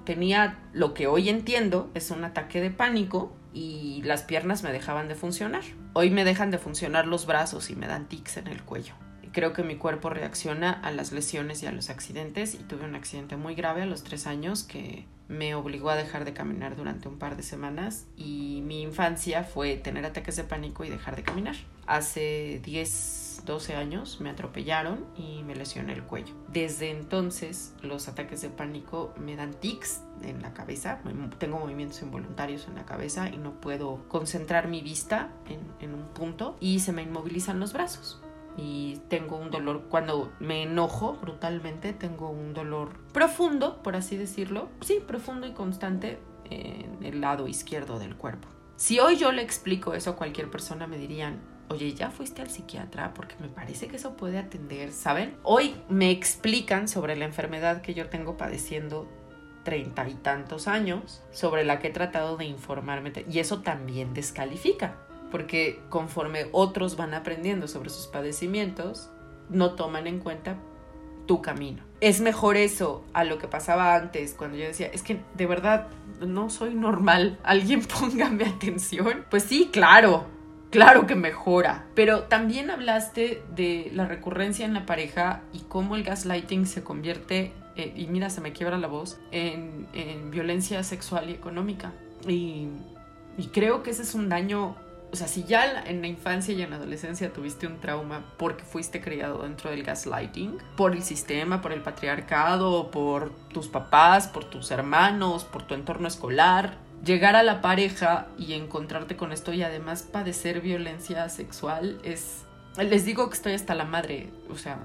tenía 0.05 0.59
lo 0.71 0.93
que 0.93 1.07
hoy 1.07 1.29
entiendo 1.29 1.91
es 1.93 2.11
un 2.11 2.23
ataque 2.23 2.61
de 2.61 2.71
pánico 2.71 3.35
y 3.53 4.01
las 4.03 4.23
piernas 4.23 4.63
me 4.63 4.71
dejaban 4.71 5.07
de 5.07 5.15
funcionar. 5.15 5.63
Hoy 5.93 6.09
me 6.09 6.23
dejan 6.23 6.51
de 6.51 6.57
funcionar 6.57 7.07
los 7.07 7.25
brazos 7.25 7.69
y 7.69 7.75
me 7.75 7.87
dan 7.87 8.07
tics 8.07 8.37
en 8.37 8.47
el 8.47 8.61
cuello. 8.63 8.93
creo 9.33 9.51
que 9.51 9.63
mi 9.63 9.75
cuerpo 9.75 10.09
reacciona 10.09 10.71
a 10.71 10.91
las 10.91 11.11
lesiones 11.11 11.61
y 11.61 11.65
a 11.65 11.73
los 11.73 11.89
accidentes 11.89 12.53
y 12.53 12.59
tuve 12.59 12.85
un 12.85 12.95
accidente 12.95 13.35
muy 13.35 13.53
grave 13.53 13.81
a 13.81 13.85
los 13.85 14.01
tres 14.01 14.27
años 14.27 14.63
que 14.63 15.05
me 15.27 15.55
obligó 15.55 15.89
a 15.89 15.95
dejar 15.95 16.23
de 16.23 16.33
caminar 16.33 16.75
durante 16.75 17.09
un 17.09 17.17
par 17.17 17.35
de 17.35 17.43
semanas 17.43 18.05
y 18.15 18.61
mi 18.65 18.81
infancia 18.81 19.43
fue 19.43 19.75
tener 19.75 20.05
ataques 20.05 20.35
de 20.37 20.43
pánico 20.45 20.85
y 20.85 20.89
dejar 20.89 21.15
de 21.15 21.23
caminar. 21.23 21.55
Hace 21.85 22.61
10, 22.63 23.24
12 23.43 23.75
años 23.75 24.21
me 24.21 24.29
atropellaron 24.29 25.05
y 25.17 25.43
me 25.43 25.55
lesioné 25.55 25.93
el 25.93 26.03
cuello. 26.03 26.33
Desde 26.47 26.91
entonces 26.91 27.73
los 27.81 28.07
ataques 28.07 28.41
de 28.41 28.49
pánico 28.49 29.13
me 29.19 29.35
dan 29.35 29.53
tics 29.53 30.01
en 30.21 30.41
la 30.41 30.53
cabeza, 30.53 31.01
tengo 31.37 31.59
movimientos 31.59 32.01
involuntarios 32.01 32.67
en 32.67 32.75
la 32.75 32.85
cabeza 32.85 33.29
y 33.29 33.37
no 33.37 33.59
puedo 33.59 34.07
concentrar 34.07 34.67
mi 34.67 34.81
vista 34.81 35.33
en, 35.49 35.59
en 35.81 35.93
un 35.93 36.05
punto 36.13 36.55
y 36.59 36.79
se 36.79 36.93
me 36.93 37.01
inmovilizan 37.01 37.59
los 37.59 37.73
brazos 37.73 38.21
y 38.57 39.01
tengo 39.09 39.37
un 39.37 39.51
dolor 39.51 39.83
cuando 39.89 40.31
me 40.39 40.63
enojo 40.63 41.17
brutalmente, 41.21 41.93
tengo 41.93 42.29
un 42.29 42.53
dolor 42.53 42.97
profundo, 43.11 43.81
por 43.83 43.95
así 43.95 44.15
decirlo, 44.15 44.69
sí, 44.81 45.03
profundo 45.05 45.45
y 45.47 45.51
constante 45.51 46.19
en 46.49 47.03
el 47.03 47.21
lado 47.21 47.47
izquierdo 47.47 47.99
del 47.99 48.15
cuerpo. 48.15 48.47
Si 48.77 48.99
hoy 48.99 49.17
yo 49.17 49.31
le 49.31 49.41
explico 49.41 49.93
eso 49.93 50.11
a 50.11 50.15
cualquier 50.15 50.49
persona 50.49 50.87
me 50.87 50.97
dirían, 50.97 51.39
oye, 51.69 51.93
ya 51.93 52.11
fuiste 52.11 52.41
al 52.41 52.49
psiquiatra 52.49 53.13
porque 53.13 53.35
me 53.39 53.47
parece 53.47 53.87
que 53.87 53.95
eso 53.95 54.15
puede 54.15 54.37
atender, 54.37 54.91
¿saben? 54.91 55.35
Hoy 55.43 55.75
me 55.89 56.11
explican 56.11 56.87
sobre 56.87 57.15
la 57.15 57.25
enfermedad 57.25 57.81
que 57.81 57.93
yo 57.93 58.09
tengo 58.09 58.37
padeciendo 58.37 59.07
treinta 59.63 60.07
y 60.07 60.13
tantos 60.13 60.67
años, 60.67 61.23
sobre 61.31 61.65
la 61.65 61.79
que 61.79 61.87
he 61.87 61.91
tratado 61.91 62.37
de 62.37 62.45
informarme 62.45 63.11
y 63.29 63.39
eso 63.39 63.61
también 63.61 64.13
descalifica 64.13 64.95
porque 65.35 65.81
conforme 65.89 66.47
otros 66.53 66.95
van 66.95 67.13
aprendiendo 67.13 67.67
sobre 67.67 67.89
sus 67.89 68.07
padecimientos, 68.07 69.09
no 69.49 69.71
toman 69.71 70.07
en 70.07 70.19
cuenta 70.19 70.57
tu 71.25 71.41
camino. 71.41 71.83
Es 71.99 72.21
mejor 72.21 72.55
eso 72.55 73.03
a 73.13 73.25
lo 73.25 73.37
que 73.37 73.47
pasaba 73.47 73.95
antes, 73.95 74.33
cuando 74.33 74.57
yo 74.57 74.65
decía, 74.65 74.87
es 74.87 75.01
que 75.01 75.19
de 75.33 75.45
verdad 75.45 75.89
no 76.25 76.49
soy 76.49 76.73
normal, 76.73 77.37
alguien 77.43 77.81
póngame 77.99 78.45
atención. 78.45 79.25
Pues 79.29 79.43
sí, 79.43 79.69
claro, 79.73 80.25
claro 80.75 81.07
que 81.07 81.15
mejora. 81.15 81.85
Pero 81.95 82.23
también 82.23 82.69
hablaste 82.69 83.43
de 83.55 83.91
la 83.93 84.05
recurrencia 84.05 84.65
en 84.65 84.73
la 84.73 84.85
pareja 84.85 85.41
y 85.53 85.59
cómo 85.61 85.95
el 85.95 86.03
gaslighting 86.03 86.65
se 86.65 86.83
convierte, 86.83 87.53
eh, 87.75 87.93
y 87.95 88.07
mira, 88.07 88.29
se 88.29 88.41
me 88.41 88.53
quiebra 88.53 88.77
la 88.77 88.87
voz, 88.87 89.19
en, 89.31 89.87
violencia 90.31 90.83
sexual 90.83 91.29
y 91.29 91.33
económica. 91.33 91.93
y 92.27 93.47
creo 93.51 93.83
que 93.83 93.91
ese 93.91 94.03
es 94.03 94.15
un 94.15 94.29
daño 94.29 94.75
o 95.15 95.17
sea, 95.17 95.29
si 95.29 95.45
ya 95.45 95.83
en 95.85 96.01
la 96.01 96.07
infancia 96.07 96.53
y 96.53 96.61
en 96.61 96.71
la 96.71 96.75
adolescencia 96.75 97.31
tuviste 97.31 97.67
un 97.67 97.79
trauma 97.79 98.33
porque 98.37 98.65
fuiste 98.65 98.99
criado 98.99 99.43
dentro 99.43 99.69
del 99.69 99.81
gaslighting, 99.81 100.57
por 100.75 100.93
el 100.93 101.03
sistema, 101.03 101.61
por 101.61 101.71
el 101.71 101.81
patriarcado, 101.81 102.91
por 102.91 103.31
tus 103.53 103.69
papás, 103.69 104.27
por 104.27 104.43
tus 104.43 104.71
hermanos, 104.71 105.45
por 105.45 105.63
tu 105.63 105.73
entorno 105.73 106.09
escolar, 106.09 106.77
llegar 107.05 107.35
a 107.35 107.43
la 107.43 107.61
pareja 107.61 108.27
y 108.37 108.53
encontrarte 108.53 109.15
con 109.15 109.31
esto 109.31 109.53
y 109.53 109.63
además 109.63 110.03
padecer 110.03 110.61
violencia 110.61 111.29
sexual 111.29 111.99
es... 112.03 112.41
Les 112.77 113.05
digo 113.05 113.29
que 113.29 113.35
estoy 113.35 113.53
hasta 113.53 113.73
la 113.73 113.85
madre, 113.85 114.31
o 114.49 114.57
sea, 114.57 114.79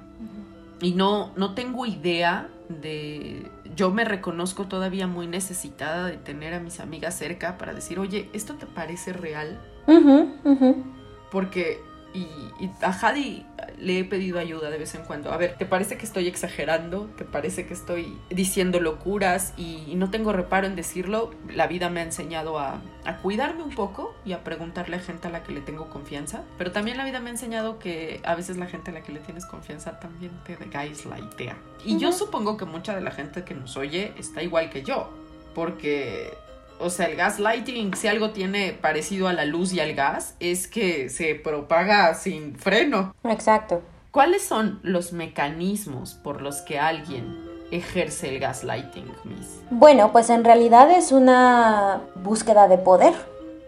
y 0.81 0.93
no, 0.93 1.33
no 1.37 1.55
tengo 1.55 1.87
idea 1.87 2.49
de... 2.69 3.51
Yo 3.75 3.91
me 3.91 4.05
reconozco 4.05 4.67
todavía 4.67 5.07
muy 5.07 5.27
necesitada 5.27 6.07
de 6.07 6.17
tener 6.17 6.55
a 6.55 6.61
mis 6.61 6.79
amigas 6.79 7.17
cerca 7.17 7.59
para 7.59 7.75
decir, 7.75 7.99
oye, 7.99 8.29
¿esto 8.33 8.55
te 8.55 8.67
parece 8.67 9.13
real? 9.13 9.61
Porque, 11.33 11.81
y, 12.15 12.71
a 12.83 12.91
Hadi 12.91 13.47
le 13.79 14.01
he 14.01 14.05
pedido 14.05 14.39
ayuda 14.39 14.71
de 14.71 14.79
vez 14.79 14.95
en 14.95 15.03
cuando. 15.03 15.33
A 15.33 15.37
ver, 15.37 15.57
¿te 15.57 15.65
parece 15.65 15.97
que 15.97 16.05
estoy 16.05 16.29
exagerando? 16.29 17.07
¿Te 17.17 17.25
parece 17.25 17.67
que 17.67 17.75
estoy 17.75 18.19
diciendo 18.29 18.81
locuras? 18.81 19.55
Y, 19.57 19.95
no 19.97 20.11
tengo 20.11 20.33
reparo 20.33 20.67
en 20.67 20.77
decirlo. 20.77 21.31
La 21.53 21.67
vida 21.67 21.89
me 21.89 22.01
ha 22.01 22.03
enseñado 22.03 22.59
a, 22.59 22.81
cuidarme 23.23 23.63
un 23.63 23.75
poco 23.75 24.15
y 24.25 24.33
a 24.33 24.45
preguntarle 24.45 24.97
a 24.97 25.01
gente 25.01 25.29
a 25.29 25.31
la 25.31 25.43
que 25.43 25.53
le 25.53 25.61
tengo 25.61 25.89
confianza. 25.89 26.43
Pero 26.59 26.73
también 26.73 26.97
la 26.97 27.05
vida 27.05 27.21
me 27.21 27.31
ha 27.31 27.33
enseñado 27.33 27.79
que 27.79 28.21
a 28.25 28.35
veces 28.35 28.57
la 28.57 28.67
gente 28.67 28.91
a 28.91 28.95
la 28.95 29.03
que 29.03 29.13
le 29.13 29.21
tienes 29.21 29.47
confianza 29.47 29.99
también 29.99 30.33
te 30.45 30.53
idea 30.53 31.57
Y 31.85 31.99
yo 31.99 32.13
supongo 32.13 32.57
que 32.57 32.65
mucha 32.65 32.95
de 32.95 33.01
la 33.01 33.11
gente 33.11 33.45
que 33.45 33.55
nos 33.55 33.77
oye 33.77 34.13
está 34.19 34.43
igual 34.43 34.71
que 34.71 34.83
yo. 34.83 35.11
Porque 35.55 36.33
o 36.81 36.91
sea, 36.91 37.07
el 37.07 37.17
gaslighting, 37.17 37.95
si 37.95 38.09
algo 38.09 38.31
tiene 38.31 38.73
parecido 38.73 39.29
a 39.29 39.33
la 39.33 39.45
luz 39.45 39.73
y 39.73 39.81
al 39.81 39.95
gas, 39.95 40.35
es 40.41 40.67
que 40.67 41.09
se 41.09 41.35
propaga 41.35 42.15
sin 42.15 42.57
freno. 42.57 43.15
Exacto. 43.25 43.83
¿Cuáles 44.11 44.43
son 44.43 44.81
los 44.83 45.13
mecanismos 45.13 46.15
por 46.15 46.43
los 46.43 46.63
que 46.63 46.79
alguien 46.79 47.39
ejerce 47.71 48.29
el 48.29 48.41
gaslighting, 48.41 49.13
Miss? 49.25 49.61
Bueno, 49.71 50.11
pues 50.11 50.31
en 50.31 50.43
realidad 50.45 50.91
es 50.91 51.13
una 51.13 52.01
búsqueda 52.17 52.67
de 52.67 52.79
poder 52.79 53.15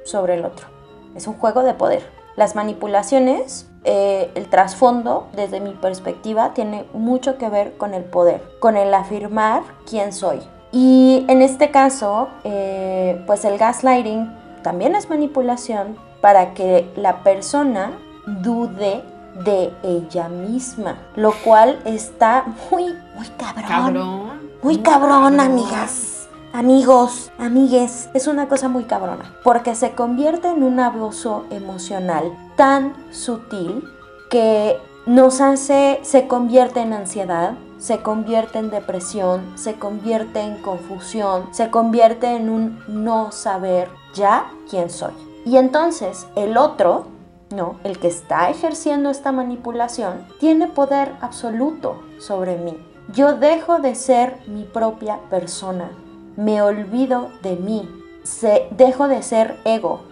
sobre 0.05 0.35
el 0.35 0.45
otro. 0.45 0.67
Es 1.15 1.27
un 1.27 1.35
juego 1.35 1.63
de 1.63 1.75
poder. 1.75 2.03
Las 2.35 2.57
manipulaciones, 2.57 3.69
eh, 3.85 4.31
el 4.35 4.49
trasfondo, 4.49 5.29
desde 5.37 5.61
mi 5.61 5.75
perspectiva, 5.75 6.55
tiene 6.55 6.87
mucho 6.93 7.37
que 7.37 7.49
ver 7.49 7.77
con 7.77 7.95
el 7.95 8.05
poder, 8.05 8.43
con 8.59 8.77
el 8.77 8.93
afirmar 8.95 9.63
quién 9.89 10.13
soy, 10.13 10.41
y 10.73 11.27
en 11.29 11.43
este 11.43 11.71
caso, 11.71 12.29
eh, 12.45 13.23
pues 13.27 13.45
el 13.45 13.59
gaslighting 13.59 14.33
también 14.63 14.95
es 14.95 15.11
manipulación 15.11 15.97
para 16.23 16.55
que 16.55 16.91
la 16.97 17.23
persona 17.23 17.93
dude 18.27 19.03
de 19.45 19.73
ella 19.83 20.29
misma, 20.29 20.97
lo 21.17 21.33
cual 21.45 21.79
está 21.85 22.45
muy, 22.71 22.95
muy 23.15 23.27
cabrón. 23.37 24.41
Muy, 24.63 24.79
cabrón, 24.79 25.41
amigas. 25.41 26.29
Amigos, 26.53 27.33
amigues, 27.39 28.09
es 28.15 28.27
una 28.27 28.47
cosa 28.47 28.69
muy 28.69 28.85
cabrona, 28.85 29.35
porque 29.43 29.75
se 29.75 29.93
convierte 29.93 30.49
en 30.49 30.63
un 30.63 30.81
abuso 30.81 31.47
emocional 31.51 32.31
tan 32.57 32.95
sutil 33.11 33.85
que 34.31 34.79
nos 35.07 35.41
hace, 35.41 35.99
se 36.03 36.29
convierte 36.29 36.81
en 36.81 36.93
ansiedad, 36.93 37.55
se 37.79 38.03
convierte 38.03 38.59
en 38.59 38.71
depresión, 38.71 39.53
se 39.57 39.75
convierte 39.75 40.41
en 40.41 40.63
confusión, 40.63 41.49
se 41.53 41.71
convierte 41.71 42.37
en 42.37 42.49
un 42.49 42.79
no 42.87 43.33
saber 43.33 43.89
ya 44.15 44.53
quién 44.71 44.91
soy. 44.91 45.13
Y 45.45 45.57
entonces 45.57 46.29
el 46.37 46.57
otro, 46.57 47.07
no, 47.51 47.81
el 47.83 47.99
que 47.99 48.07
está 48.07 48.49
ejerciendo 48.51 49.11
esta 49.11 49.33
manipulación, 49.33 50.25
tiene 50.39 50.69
poder 50.69 51.17
absoluto 51.21 52.01
sobre 52.21 52.57
mí. 52.57 52.79
Yo 53.13 53.35
dejo 53.35 53.81
de 53.81 53.97
ser 53.97 54.39
mi 54.47 54.63
propia 54.63 55.19
persona, 55.29 55.91
me 56.37 56.63
olvido 56.63 57.31
de 57.43 57.57
mí, 57.57 57.91
se, 58.23 58.69
dejo 58.71 59.09
de 59.09 59.23
ser 59.23 59.59
ego, 59.65 60.03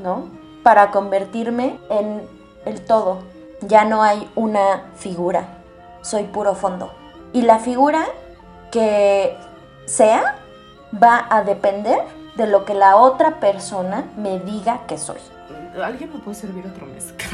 ¿no? 0.00 0.28
Para 0.62 0.92
convertirme 0.92 1.80
en 1.90 2.22
el 2.64 2.84
todo. 2.84 3.18
Ya 3.66 3.84
no 3.84 4.02
hay 4.02 4.30
una 4.34 4.84
figura, 4.96 5.48
soy 6.02 6.24
puro 6.24 6.54
fondo. 6.54 6.92
Y 7.32 7.42
la 7.42 7.58
figura 7.58 8.06
que 8.70 9.36
sea 9.86 10.36
va 11.02 11.26
a 11.30 11.42
depender 11.42 11.98
de 12.36 12.46
lo 12.46 12.64
que 12.64 12.74
la 12.74 12.96
otra 12.96 13.40
persona 13.40 14.04
me 14.16 14.38
diga 14.40 14.80
que 14.86 14.98
soy. 14.98 15.18
¿Alguien 15.82 16.12
me 16.12 16.18
puede 16.20 16.36
servir 16.36 16.66
otro 16.66 16.86
mezcal? 16.86 17.28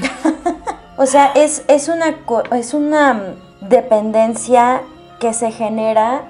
o 0.97 1.07
sea, 1.07 1.33
es, 1.35 1.65
es, 1.69 1.89
una, 1.89 2.17
es 2.53 2.75
una 2.75 3.35
dependencia 3.61 4.83
que 5.21 5.33
se 5.33 5.53
genera 5.53 6.23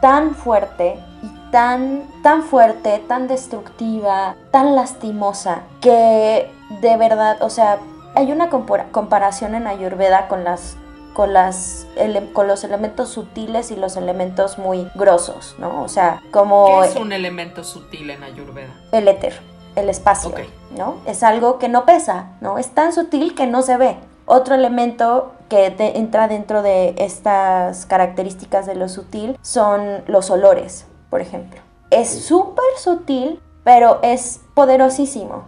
tan 0.00 0.34
fuerte 0.34 0.98
y 1.22 1.50
tan, 1.50 2.02
tan 2.22 2.42
fuerte, 2.42 3.02
tan 3.08 3.28
destructiva, 3.28 4.36
tan 4.50 4.76
lastimosa, 4.76 5.62
que 5.80 6.50
de 6.82 6.96
verdad, 6.96 7.42
o 7.42 7.48
sea, 7.48 7.78
hay 8.14 8.32
una 8.32 8.50
comparación 8.50 9.54
en 9.54 9.66
Ayurveda 9.66 10.28
con 10.28 10.44
las 10.44 10.76
con, 11.14 11.32
las, 11.32 11.86
con 12.32 12.48
los 12.48 12.64
elementos 12.64 13.08
sutiles 13.08 13.70
y 13.70 13.76
los 13.76 13.96
elementos 13.96 14.58
muy 14.58 14.90
grosos, 14.96 15.54
¿no? 15.58 15.82
O 15.82 15.88
sea, 15.88 16.20
como... 16.32 16.80
¿Qué 16.82 16.88
es 16.88 16.96
un 16.96 17.12
elemento 17.12 17.64
sutil 17.64 18.10
en 18.10 18.24
Ayurveda? 18.24 18.74
El 18.92 19.06
éter, 19.08 19.40
el 19.76 19.88
espacio, 19.88 20.34
¿no? 20.76 20.96
Es 21.06 21.22
algo 21.22 21.58
que 21.58 21.68
no 21.68 21.86
pesa, 21.86 22.32
¿no? 22.40 22.58
Es 22.58 22.70
tan 22.70 22.92
sutil 22.92 23.34
que 23.34 23.46
no 23.46 23.62
se 23.62 23.76
ve. 23.76 23.96
Otro 24.26 24.54
elemento 24.54 25.32
que 25.48 25.74
entra 25.78 26.28
dentro 26.28 26.62
de 26.62 26.94
estas 26.98 27.86
características 27.86 28.66
de 28.66 28.74
lo 28.74 28.88
sutil 28.88 29.38
son 29.40 30.02
los 30.06 30.30
olores, 30.30 30.86
por 31.10 31.20
ejemplo. 31.20 31.60
Es 31.90 32.24
súper 32.24 32.64
sutil, 32.78 33.40
pero 33.62 34.00
es 34.02 34.40
poderosísimo. 34.54 35.44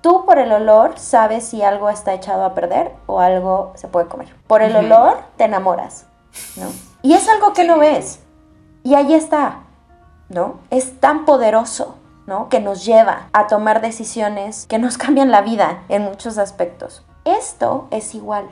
Tú 0.00 0.24
por 0.24 0.38
el 0.38 0.52
olor 0.52 0.98
sabes 0.98 1.44
si 1.44 1.62
algo 1.62 1.90
está 1.90 2.14
echado 2.14 2.44
a 2.44 2.54
perder 2.54 2.92
o 3.06 3.20
algo 3.20 3.72
se 3.74 3.88
puede 3.88 4.06
comer. 4.06 4.34
Por 4.46 4.62
el 4.62 4.76
olor 4.76 5.18
te 5.36 5.44
enamoras, 5.44 6.06
¿no? 6.56 6.66
Y 7.02 7.14
es 7.14 7.28
algo 7.28 7.52
que 7.52 7.64
no 7.64 7.78
ves. 7.78 8.20
Y 8.84 8.94
ahí 8.94 9.12
está, 9.12 9.60
¿no? 10.28 10.60
Es 10.70 11.00
tan 11.00 11.24
poderoso, 11.24 11.96
¿no? 12.26 12.48
Que 12.48 12.60
nos 12.60 12.84
lleva 12.84 13.28
a 13.32 13.48
tomar 13.48 13.80
decisiones 13.80 14.66
que 14.66 14.78
nos 14.78 14.98
cambian 14.98 15.30
la 15.30 15.42
vida 15.42 15.82
en 15.88 16.02
muchos 16.02 16.38
aspectos. 16.38 17.04
Esto 17.24 17.88
es 17.90 18.14
igual, 18.14 18.48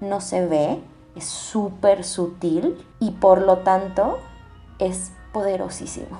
no 0.00 0.20
se 0.20 0.46
ve, 0.46 0.82
es 1.16 1.24
súper 1.24 2.04
sutil 2.04 2.86
y 3.00 3.12
por 3.12 3.40
lo 3.40 3.58
tanto 3.58 4.18
es 4.78 5.12
poderosísimo. 5.32 6.18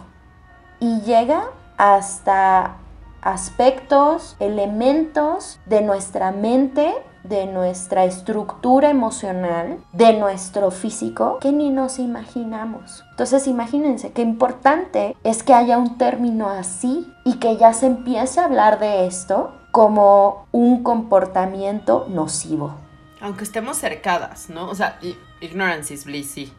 Y 0.81 1.03
llega 1.03 1.45
hasta 1.77 2.77
aspectos, 3.23 4.37
elementos 4.41 5.61
de 5.67 5.83
nuestra 5.83 6.33
mente, 6.33 6.95
de 7.25 7.47
nuestra 7.47 8.05
estructura 8.05 8.91
emocional, 8.91 9.79
de 9.93 10.15
nuestro 10.15 10.71
físico, 10.71 11.39
que 11.41 11.53
ni 11.53 11.71
nos 11.71 11.99
imaginamos. 11.99 13.05
Entonces 13.11 13.47
imagínense 13.47 14.13
qué 14.13 14.23
importante 14.23 15.17
es 15.23 15.43
que 15.43 15.53
haya 15.53 15.79
un 15.79 15.99
término 15.99 16.49
así 16.49 17.13
y 17.25 17.35
que 17.35 17.57
ya 17.57 17.73
se 17.73 17.87
empiece 17.87 18.41
a 18.41 18.47
hablar 18.47 18.79
de 18.79 19.07
esto 19.07 19.53
como 19.71 20.47
un 20.51 20.83
comportamiento 20.83 22.07
nocivo. 22.09 22.75
Aunque 23.21 23.45
estemos 23.45 23.77
cercadas, 23.77 24.49
¿no? 24.49 24.69
O 24.69 24.75
sea, 24.75 24.99
ignorance 25.41 25.93
is 25.93 26.05
bliss, 26.07 26.31
sí. 26.31 26.53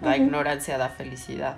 La 0.00 0.16
ignorancia 0.16 0.78
da 0.78 0.88
felicidad. 0.88 1.56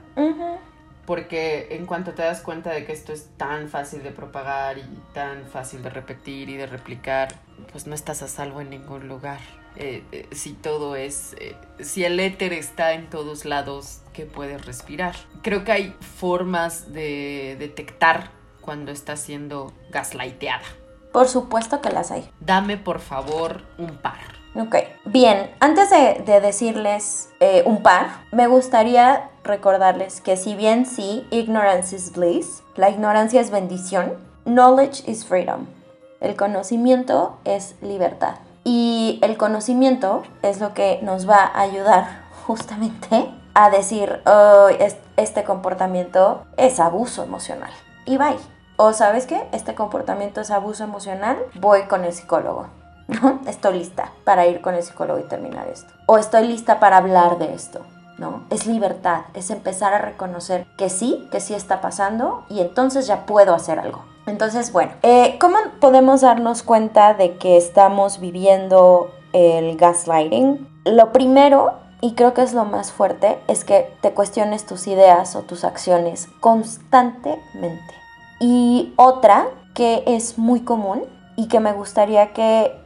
Porque 1.07 1.69
en 1.71 1.87
cuanto 1.87 2.13
te 2.13 2.23
das 2.23 2.41
cuenta 2.41 2.71
de 2.71 2.85
que 2.85 2.93
esto 2.93 3.13
es 3.13 3.29
tan 3.37 3.69
fácil 3.69 4.03
de 4.03 4.11
propagar 4.11 4.79
y 4.79 4.85
tan 5.13 5.47
fácil 5.47 5.83
de 5.83 5.91
repetir 5.91 6.49
y 6.49 6.57
de 6.57 6.67
replicar, 6.67 7.35
pues 7.73 7.87
no 7.87 7.95
estás 7.95 8.23
a 8.23 8.29
salvo 8.29 8.61
en 8.61 8.71
ningún 8.71 9.09
lugar. 9.09 9.41
Eh, 9.77 10.05
eh, 10.13 10.29
si 10.33 10.53
todo 10.53 10.97
es, 10.97 11.35
eh, 11.39 11.57
si 11.81 12.05
el 12.05 12.21
éter 12.21 12.53
está 12.53 12.93
en 12.93 13.09
todos 13.09 13.45
lados, 13.45 14.03
que 14.13 14.27
puedes 14.27 14.65
respirar. 14.67 15.17
Creo 15.43 15.65
que 15.65 15.73
hay 15.73 15.97
formas 16.19 16.93
de 16.93 17.57
detectar 17.59 18.31
cuando 18.61 18.93
está 18.93 19.17
siendo 19.17 19.73
gaslighteada. 19.91 20.63
Por 21.13 21.29
supuesto 21.29 21.81
que 21.81 21.91
las 21.91 22.11
hay. 22.11 22.31
Dame 22.41 22.77
por 22.77 23.01
favor 23.01 23.63
un 23.79 23.97
par. 23.99 24.42
Ok, 24.55 24.77
bien, 25.07 25.51
antes 25.61 25.89
de, 25.89 26.41
decirles 26.41 27.31
un 27.65 27.83
par, 27.83 28.25
me 28.33 28.47
gustaría 28.47 29.31
recordarles 29.45 30.21
que 30.21 30.37
si 30.37 30.55
bien 30.55 30.85
sí, 30.85 31.27
ignorance 31.31 31.97
is 31.97 32.13
bliss, 32.13 32.63
la 32.77 32.91
ignorancia 32.91 33.41
es 33.41 33.51
bendición, 33.51 34.13
knowledge 34.45 35.09
is 35.09 35.25
freedom. 35.25 35.67
El 36.21 36.37
conocimiento 36.37 37.39
es 37.45 37.75
libertad. 37.81 38.35
Y 38.65 39.19
el 39.23 39.37
conocimiento 39.37 40.23
es 40.43 40.61
lo 40.61 40.73
que 40.73 41.01
nos 41.03 41.29
va 41.29 41.45
a 41.45 41.63
ayudar 41.63 42.23
justamente 42.47 43.29
a 43.55 43.71
decir, 43.71 44.23
oh, 44.27 44.69
este 45.17 45.45
comportamiento 45.45 46.45
es 46.57 46.79
abuso 46.79 47.25
emocional. 47.25 47.71
Y 48.05 48.17
bye. 48.17 48.37
O 48.77 48.93
sabes 48.93 49.27
qué, 49.27 49.47
este 49.53 49.75
comportamiento 49.75 50.41
es 50.41 50.51
abuso 50.51 50.83
emocional, 50.83 51.39
voy 51.61 51.83
con 51.83 52.05
el 52.05 52.13
psicólogo. 52.13 52.67
¿No? 53.09 53.41
Estoy 53.47 53.79
lista 53.79 54.13
para 54.25 54.47
ir 54.47 54.61
con 54.61 54.75
el 54.75 54.83
psicólogo 54.83 55.21
y 55.21 55.25
terminar 55.25 55.69
esto. 55.69 55.93
O 56.07 56.19
estoy 56.19 56.47
lista 56.47 56.81
para 56.81 56.97
hablar 56.97 57.39
de 57.39 57.53
esto. 57.55 57.81
¿no? 58.19 58.45
Es 58.51 58.67
libertad, 58.67 59.23
es 59.35 59.51
empezar 59.51 59.95
a 59.95 59.99
reconocer 59.99 60.67
que 60.77 60.89
sí, 60.89 61.29
que 61.33 61.41
sí 61.41 61.55
está 61.55 61.81
pasando 61.81 62.45
y 62.49 62.61
entonces 62.61 63.07
ya 63.07 63.27
puedo 63.27 63.55
hacer 63.55 63.79
algo. 63.79 64.05
Entonces, 64.27 64.73
bueno, 64.73 64.93
eh, 65.03 65.37
¿cómo 65.41 65.57
podemos 65.81 66.21
darnos 66.21 66.63
cuenta 66.63 67.15
de 67.15 67.37
que 67.37 67.57
estamos 67.57 68.21
viviendo 68.21 69.11
el 69.33 69.77
gaslighting? 69.77 70.69
Lo 70.85 71.13
primero, 71.13 71.73
y 72.01 72.15
creo 72.15 72.33
que 72.33 72.43
es 72.43 72.53
lo 72.53 72.65
más 72.65 72.93
fuerte, 72.93 73.39
es 73.49 73.65
que 73.65 73.93
te 74.01 74.13
cuestiones 74.13 74.65
tus 74.65 74.87
ideas 74.87 75.35
o 75.35 75.43
tus 75.43 75.65
acciones 75.65 76.29
constantemente. 76.41 77.95
Y 78.39 78.93
otra 78.97 79.49
que 79.75 80.05
es 80.07 80.39
muy 80.39 80.61
común 80.61 81.03
y 81.37 81.49
que 81.49 81.61
me 81.61 81.73
gustaría 81.73 82.33
que 82.33 82.82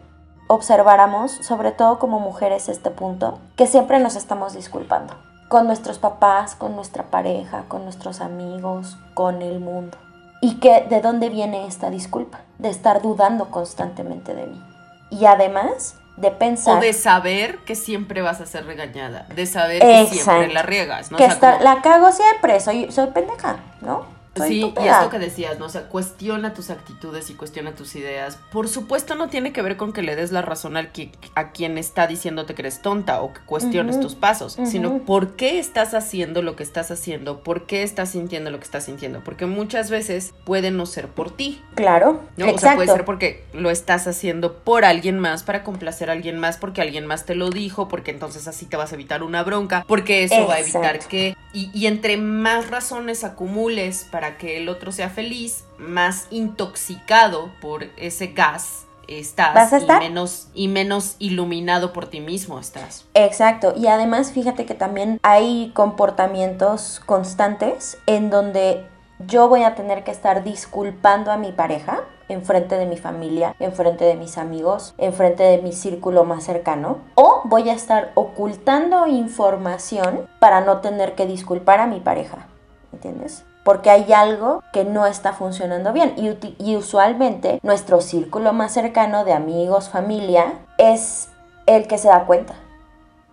observáramos, 0.46 1.32
sobre 1.32 1.72
todo 1.72 1.98
como 1.98 2.20
mujeres, 2.20 2.68
este 2.68 2.90
punto, 2.90 3.38
que 3.56 3.66
siempre 3.66 3.98
nos 3.98 4.16
estamos 4.16 4.54
disculpando. 4.54 5.14
Con 5.48 5.66
nuestros 5.66 5.98
papás, 5.98 6.54
con 6.54 6.74
nuestra 6.74 7.04
pareja, 7.04 7.64
con 7.68 7.84
nuestros 7.84 8.20
amigos, 8.20 8.96
con 9.14 9.42
el 9.42 9.60
mundo. 9.60 9.96
Y 10.40 10.56
que 10.56 10.82
de 10.82 11.00
dónde 11.00 11.28
viene 11.28 11.66
esta 11.66 11.90
disculpa, 11.90 12.40
de 12.58 12.68
estar 12.68 13.00
dudando 13.02 13.50
constantemente 13.50 14.34
de 14.34 14.46
mí. 14.46 14.62
Y 15.10 15.26
además 15.26 15.94
de 16.16 16.30
pensar... 16.30 16.78
O 16.78 16.80
de 16.80 16.92
saber 16.92 17.58
que 17.58 17.74
siempre 17.74 18.22
vas 18.22 18.40
a 18.40 18.46
ser 18.46 18.66
regañada, 18.66 19.26
de 19.34 19.46
saber 19.46 19.80
que 19.80 20.06
siempre 20.06 20.52
la 20.52 20.62
riegas, 20.62 21.10
¿no? 21.10 21.18
Que 21.18 21.28
la 21.28 21.80
cago 21.82 22.10
siempre, 22.10 22.58
soy, 22.60 22.90
soy 22.90 23.08
pendeja, 23.08 23.58
¿no? 23.80 24.15
Sí, 24.36 24.72
y 24.82 24.88
esto 24.88 25.10
que 25.10 25.18
decías, 25.18 25.58
¿no? 25.58 25.66
O 25.66 25.68
sea, 25.68 25.88
cuestiona 25.88 26.54
tus 26.54 26.70
actitudes 26.70 27.30
y 27.30 27.34
cuestiona 27.34 27.74
tus 27.74 27.96
ideas. 27.96 28.38
Por 28.52 28.68
supuesto, 28.68 29.14
no 29.14 29.28
tiene 29.28 29.52
que 29.52 29.62
ver 29.62 29.76
con 29.76 29.92
que 29.92 30.02
le 30.02 30.16
des 30.16 30.32
la 30.32 30.42
razón 30.42 30.76
al 30.76 30.92
que, 30.92 31.10
a 31.34 31.50
quien 31.52 31.78
está 31.78 32.06
diciéndote 32.06 32.54
que 32.54 32.62
eres 32.62 32.82
tonta 32.82 33.20
o 33.22 33.32
que 33.32 33.40
cuestiones 33.40 34.00
tus 34.00 34.14
pasos, 34.14 34.58
sino 34.64 34.98
por 34.98 35.36
qué 35.36 35.58
estás 35.58 35.94
haciendo 35.94 36.42
lo 36.42 36.56
que 36.56 36.62
estás 36.62 36.90
haciendo, 36.90 37.42
por 37.42 37.66
qué 37.66 37.82
estás 37.82 38.10
sintiendo 38.10 38.50
lo 38.50 38.58
que 38.58 38.64
estás 38.64 38.84
sintiendo. 38.84 39.22
Porque 39.24 39.46
muchas 39.46 39.90
veces 39.90 40.34
puede 40.44 40.70
no 40.70 40.86
ser 40.86 41.08
por 41.08 41.30
ti. 41.30 41.62
Claro. 41.74 42.22
¿no? 42.36 42.52
O 42.52 42.58
sea, 42.58 42.74
puede 42.74 42.92
ser 42.92 43.04
porque 43.04 43.44
lo 43.52 43.70
estás 43.70 44.06
haciendo 44.06 44.56
por 44.58 44.84
alguien 44.84 45.18
más, 45.18 45.42
para 45.42 45.62
complacer 45.64 46.10
a 46.10 46.12
alguien 46.12 46.38
más, 46.38 46.56
porque 46.56 46.80
alguien 46.80 47.06
más 47.06 47.24
te 47.24 47.34
lo 47.34 47.50
dijo, 47.50 47.88
porque 47.88 48.10
entonces 48.10 48.48
así 48.48 48.66
te 48.66 48.76
vas 48.76 48.92
a 48.92 48.94
evitar 48.94 49.22
una 49.22 49.42
bronca, 49.42 49.84
porque 49.86 50.24
eso 50.24 50.46
va 50.46 50.54
a 50.54 50.60
evitar 50.60 50.98
que. 51.00 51.36
Y, 51.52 51.70
y 51.72 51.86
entre 51.86 52.16
más 52.16 52.68
razones 52.70 53.24
acumules 53.24 54.06
para 54.10 54.25
que 54.36 54.58
el 54.58 54.68
otro 54.68 54.92
sea 54.92 55.08
feliz, 55.08 55.64
más 55.78 56.26
intoxicado 56.30 57.50
por 57.60 57.84
ese 57.96 58.28
gas 58.28 58.86
estás 59.08 59.72
y 59.72 59.86
menos 59.86 60.48
y 60.54 60.68
menos 60.68 61.16
iluminado 61.18 61.92
por 61.92 62.08
ti 62.08 62.20
mismo 62.20 62.58
estás. 62.58 63.06
Exacto, 63.14 63.74
y 63.76 63.86
además 63.86 64.32
fíjate 64.32 64.66
que 64.66 64.74
también 64.74 65.20
hay 65.22 65.70
comportamientos 65.74 67.00
constantes 67.06 67.98
en 68.06 68.30
donde 68.30 68.84
yo 69.26 69.48
voy 69.48 69.62
a 69.62 69.74
tener 69.74 70.04
que 70.04 70.10
estar 70.10 70.44
disculpando 70.44 71.30
a 71.30 71.36
mi 71.36 71.52
pareja 71.52 72.00
en 72.28 72.42
frente 72.42 72.76
de 72.76 72.86
mi 72.86 72.96
familia, 72.96 73.54
en 73.60 73.72
frente 73.72 74.04
de 74.04 74.16
mis 74.16 74.36
amigos, 74.36 74.94
en 74.98 75.12
frente 75.12 75.44
de 75.44 75.62
mi 75.62 75.72
círculo 75.72 76.24
más 76.24 76.44
cercano, 76.44 76.98
o 77.14 77.42
voy 77.44 77.70
a 77.70 77.72
estar 77.72 78.10
ocultando 78.14 79.06
información 79.06 80.28
para 80.40 80.60
no 80.60 80.80
tener 80.80 81.14
que 81.14 81.26
disculpar 81.26 81.80
a 81.80 81.86
mi 81.86 82.00
pareja. 82.00 82.48
¿Entiendes? 82.92 83.44
Porque 83.66 83.90
hay 83.90 84.12
algo 84.12 84.62
que 84.72 84.84
no 84.84 85.06
está 85.06 85.32
funcionando 85.32 85.92
bien. 85.92 86.14
Y, 86.16 86.76
usualmente 86.76 87.58
nuestro 87.64 88.00
círculo 88.00 88.52
más 88.52 88.72
cercano 88.72 89.24
de 89.24 89.32
amigos, 89.32 89.88
familia, 89.88 90.60
es 90.78 91.30
el 91.66 91.88
que 91.88 91.98
se 91.98 92.06
da 92.06 92.26
cuenta 92.26 92.54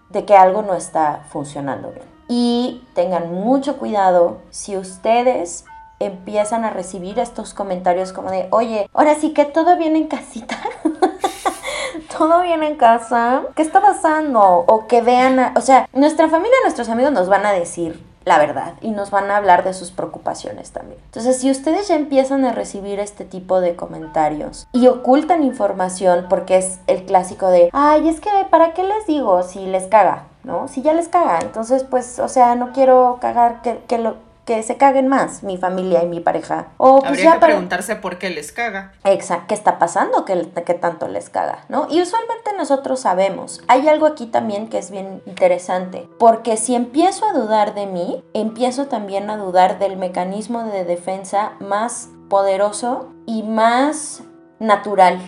de 0.10 0.26
que 0.26 0.36
algo 0.36 0.64
no 0.64 0.74
está 0.74 1.24
funcionando 1.30 1.92
bien. 1.92 2.08
Y 2.28 2.84
tengan 2.96 3.32
mucho 3.32 3.78
cuidado 3.78 4.40
si 4.50 4.76
ustedes 4.76 5.66
empiezan 6.00 6.66
a 6.66 6.72
recibir 6.72 7.20
estos 7.20 7.54
comentarios 7.54 8.12
como 8.12 8.32
de, 8.32 8.48
oye, 8.50 8.90
ahora 8.92 9.14
sí 9.14 9.34
que 9.34 9.46
todo 9.46 9.78
viene 9.78 10.00
en 10.00 10.08
casita. 10.08 10.58
todo 12.18 12.42
viene 12.42 12.70
en 12.70 12.76
casa. 12.76 13.44
¿Qué 13.56 13.62
está 13.62 13.82
pasando? 13.82 14.66
O 14.66 14.88
que 14.88 15.04
vean, 15.04 15.54
o 15.56 15.62
sea, 15.62 15.88
nuestra 15.94 16.28
familia, 16.28 16.58
nuestros 16.64 16.90
amigos 16.90 17.12
nos 17.12 17.30
van 17.30 17.46
a 17.46 17.52
decir 17.52 18.13
la 18.26 18.40
verdad 18.40 18.74
y 18.82 18.92
nos 18.92 19.12
van 19.12 19.30
a 19.32 19.38
hablar 19.38 19.64
de 19.64 19.74
sus 19.74 19.92
preocupaciones 19.92 20.72
también. 20.72 21.00
Entonces, 21.06 21.40
si 21.40 21.52
ustedes 21.52 21.88
ya 21.88 21.96
empiezan 21.96 22.46
a 22.46 22.52
recibir 22.52 23.00
este 23.00 23.26
tipo 23.26 23.62
de 23.62 23.76
comentarios 23.76 24.68
y 24.72 24.88
ocultan 24.88 25.44
información 25.44 26.28
porque 26.30 26.58
es 26.58 26.80
el 26.88 27.06
clásico 27.06 27.50
de, 27.50 27.70
ay, 27.74 28.08
es 28.08 28.20
que, 28.20 28.30
¿para 28.50 28.74
qué 28.74 28.84
les 28.84 29.08
digo 29.08 29.44
si 29.44 29.66
les 29.66 29.88
caga? 29.88 30.24
¿No? 30.44 30.68
Si 30.68 30.82
ya 30.82 30.94
les 30.94 31.08
caga, 31.08 31.40
entonces 31.42 31.84
pues, 31.84 32.20
o 32.20 32.28
sea, 32.28 32.56
no 32.56 32.74
quiero 32.74 33.18
cagar 33.22 33.62
que, 33.62 33.82
que 33.88 33.98
lo 33.98 34.18
que 34.46 34.62
se 34.64 34.78
caguen 34.78 35.08
más 35.08 35.44
mi 35.44 35.58
familia 35.58 36.04
y 36.04 36.08
mi 36.08 36.20
pareja. 36.20 36.68
O 36.78 37.00
pues 37.00 37.12
Habría 37.12 37.34
que 37.34 37.40
preguntarse 37.40 37.96
por 37.96 38.18
qué 38.18 38.30
les 38.30 38.52
caga. 38.52 38.94
Exacto, 39.04 39.46
¿qué 39.48 39.54
está 39.54 39.80
pasando 39.80 40.26
que, 40.26 40.50
que 40.66 40.74
tanto 40.74 41.08
les 41.08 41.30
caga? 41.30 41.66
¿no? 41.70 41.88
Y 41.90 42.02
usualmente 42.02 42.52
nosotros 42.58 43.00
sabemos. 43.02 43.62
Hay 43.68 43.88
algo 43.88 44.06
aquí 44.06 44.26
también 44.26 44.68
que 44.68 44.78
es 44.78 44.92
bien 44.92 45.22
interesante, 45.26 46.10
porque 46.20 46.58
si 46.58 46.76
empiezo 46.76 47.26
a 47.26 47.34
dudar 47.34 47.74
de 47.74 47.86
mí, 47.86 48.24
empiezo 48.34 48.88
también 48.88 49.30
a 49.30 49.38
dudar 49.38 49.80
del 49.80 49.98
mecanismo 49.98 50.64
de 50.64 50.84
defensa 50.84 51.54
más 51.60 52.10
poderoso 52.30 53.14
y 53.26 53.44
más 53.44 54.24
natural 54.60 55.20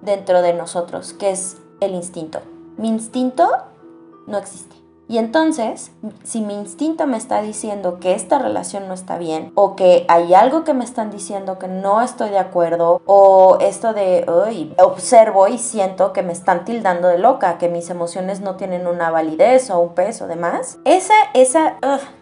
dentro 0.00 0.42
de 0.42 0.54
nosotros, 0.54 1.12
que 1.12 1.30
es 1.30 1.58
el 1.80 1.94
instinto. 1.94 2.40
Mi 2.76 2.88
instinto 2.88 3.48
no 4.26 4.38
existe. 4.38 4.79
Y 5.10 5.18
entonces, 5.18 5.90
si 6.22 6.40
mi 6.40 6.54
instinto 6.54 7.08
me 7.08 7.16
está 7.16 7.42
diciendo 7.42 7.98
que 7.98 8.14
esta 8.14 8.38
relación 8.38 8.86
no 8.86 8.94
está 8.94 9.18
bien, 9.18 9.50
o 9.56 9.74
que 9.74 10.04
hay 10.06 10.34
algo 10.34 10.62
que 10.62 10.72
me 10.72 10.84
están 10.84 11.10
diciendo 11.10 11.58
que 11.58 11.66
no 11.66 12.00
estoy 12.00 12.30
de 12.30 12.38
acuerdo, 12.38 13.02
o 13.06 13.58
esto 13.60 13.92
de, 13.92 14.24
uy, 14.46 14.72
observo 14.78 15.48
y 15.48 15.58
siento 15.58 16.12
que 16.12 16.22
me 16.22 16.32
están 16.32 16.64
tildando 16.64 17.08
de 17.08 17.18
loca, 17.18 17.58
que 17.58 17.68
mis 17.68 17.90
emociones 17.90 18.40
no 18.40 18.54
tienen 18.54 18.86
una 18.86 19.10
validez 19.10 19.68
o 19.70 19.80
un 19.80 19.96
peso, 19.96 20.28
demás, 20.28 20.78
esa, 20.84 21.14
esa, 21.34 21.74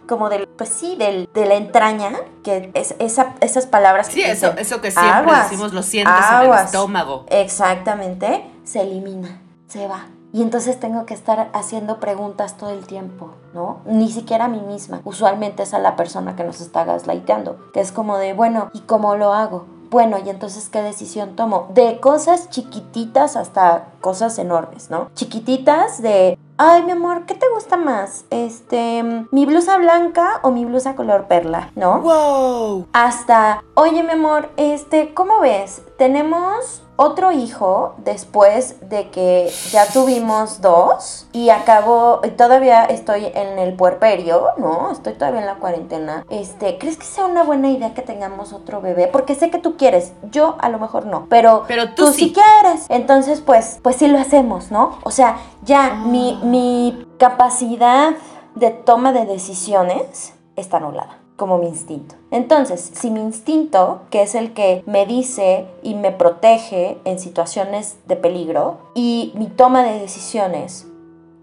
como 0.07 0.29
del, 0.29 0.47
pues 0.47 0.69
sí, 0.69 0.95
del, 0.95 1.29
de 1.31 1.45
la 1.45 1.57
entraña, 1.57 2.13
que 2.43 2.71
es 2.73 2.95
esa, 2.97 3.35
esas 3.39 3.67
palabras 3.67 4.07
sí, 4.07 4.23
eso, 4.23 4.55
eso 4.57 4.81
que 4.81 4.89
siempre 4.89 5.31
decimos, 5.43 5.73
lo 5.73 5.83
sientes 5.83 6.25
en 6.41 6.51
el 6.51 6.57
estómago. 6.57 7.27
Exactamente, 7.29 8.49
se 8.63 8.81
elimina, 8.81 9.43
se 9.67 9.85
va 9.85 10.07
Y 10.31 10.41
entonces 10.43 10.79
tengo 10.79 11.05
que 11.05 11.13
estar 11.13 11.49
haciendo 11.53 11.99
preguntas 11.99 12.57
todo 12.57 12.69
el 12.69 12.85
tiempo, 12.85 13.31
¿no? 13.53 13.79
Ni 13.85 14.11
siquiera 14.11 14.45
a 14.45 14.49
mí 14.49 14.61
misma. 14.61 15.01
Usualmente 15.03 15.63
es 15.63 15.73
a 15.73 15.79
la 15.79 15.95
persona 15.95 16.35
que 16.35 16.43
nos 16.43 16.61
está 16.61 16.85
gaslightando, 16.85 17.57
que 17.73 17.79
es 17.79 17.91
como 17.91 18.17
de, 18.17 18.33
bueno, 18.33 18.69
¿y 18.73 18.81
cómo 18.81 19.15
lo 19.15 19.33
hago? 19.33 19.65
Bueno, 19.89 20.17
y 20.23 20.29
entonces, 20.29 20.69
¿qué 20.69 20.83
decisión 20.83 21.35
tomo? 21.35 21.67
De 21.73 21.99
cosas 21.99 22.49
chiquititas 22.49 23.35
hasta 23.35 23.87
cosas 24.01 24.37
enormes, 24.37 24.91
¿no? 24.91 25.09
Chiquititas 25.15 25.99
de, 26.03 26.37
ay, 26.57 26.83
mi 26.83 26.91
amor, 26.91 27.25
¿qué 27.25 27.33
te 27.33 27.47
gusta 27.51 27.75
más? 27.75 28.25
Este, 28.29 29.01
mi 29.31 29.45
blusa 29.47 29.77
blanca 29.79 30.41
o 30.43 30.51
mi 30.51 30.63
blusa 30.63 30.95
color 30.95 31.25
perla, 31.27 31.71
¿no? 31.75 32.01
¡Wow! 32.01 32.85
Hasta, 32.93 33.63
oye, 33.73 34.03
mi 34.03 34.11
amor, 34.11 34.51
este, 34.57 35.15
¿cómo 35.15 35.39
ves? 35.39 35.81
Tenemos 35.97 36.83
otro 37.01 37.31
hijo 37.31 37.95
después 37.99 38.75
de 38.89 39.09
que 39.09 39.49
ya 39.71 39.85
tuvimos 39.87 40.59
dos 40.59 41.27
y 41.31 41.49
acabo, 41.49 42.19
todavía 42.37 42.83
estoy 42.83 43.27
en 43.27 43.57
el 43.57 43.73
puerperio, 43.73 44.47
¿no? 44.57 44.91
Estoy 44.91 45.13
todavía 45.13 45.39
en 45.39 45.45
la 45.45 45.55
cuarentena. 45.55 46.25
Este, 46.29 46.77
¿crees 46.77 46.97
que 46.97 47.05
sea 47.05 47.25
una 47.25 47.43
buena 47.43 47.69
idea 47.69 47.93
que 47.93 48.01
tengamos 48.01 48.51
otro 48.51 48.81
bebé? 48.81 49.07
Porque 49.07 49.33
sé 49.33 49.49
que 49.49 49.59
tú 49.59 49.77
quieres, 49.77 50.11
yo 50.23 50.57
a 50.59 50.67
lo 50.67 50.77
mejor 50.77 51.05
no, 51.05 51.27
pero, 51.29 51.63
Pero 51.69 51.93
tú 51.93 52.11
sí. 52.11 52.33
quieres. 52.33 52.85
Entonces, 52.89 53.39
pues, 53.39 53.79
pues 53.81 53.95
sí 53.95 54.07
lo 54.07 54.19
hacemos, 54.19 54.69
¿no? 54.69 54.99
O 55.03 55.11
sea, 55.11 55.37
ya 55.63 55.93
mi, 55.93 56.37
mi 56.43 57.07
capacidad 57.17 58.09
de 58.55 58.71
toma 58.71 59.13
de 59.13 59.25
decisiones 59.25 60.33
está 60.57 60.77
anulada 60.77 61.28
como 61.39 61.57
mi 61.57 61.65
instinto. 61.65 62.13
Entonces, 62.29 62.91
si 62.93 63.09
mi 63.09 63.21
instinto, 63.21 64.01
que 64.11 64.21
es 64.21 64.35
el 64.35 64.53
que 64.53 64.83
me 64.85 65.07
dice 65.07 65.65
y 65.81 65.95
me 65.95 66.11
protege 66.11 66.99
en 67.05 67.17
situaciones 67.17 67.97
de 68.05 68.15
peligro, 68.15 68.77
y 68.93 69.31
mi 69.33 69.47
toma 69.47 69.83
de 69.83 69.99
decisiones, 69.99 70.85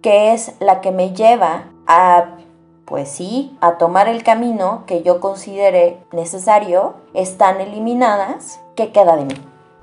que 0.03 0.33
es 0.33 0.55
la 0.61 0.81
que 0.81 0.93
me 0.93 1.13
lleva 1.13 1.65
a, 1.89 2.37
pues 2.85 3.09
sí, 3.09 3.57
a 3.61 3.79
tomar 3.79 4.07
el 4.07 4.23
camino 4.23 4.85
que 4.87 5.03
yo 5.03 5.19
considere 5.19 5.99
necesario, 6.13 6.95
están 7.15 7.61
eliminadas, 7.61 8.61
¿qué 8.77 8.93
queda 8.93 9.17
de 9.17 9.25
mí? 9.25 9.35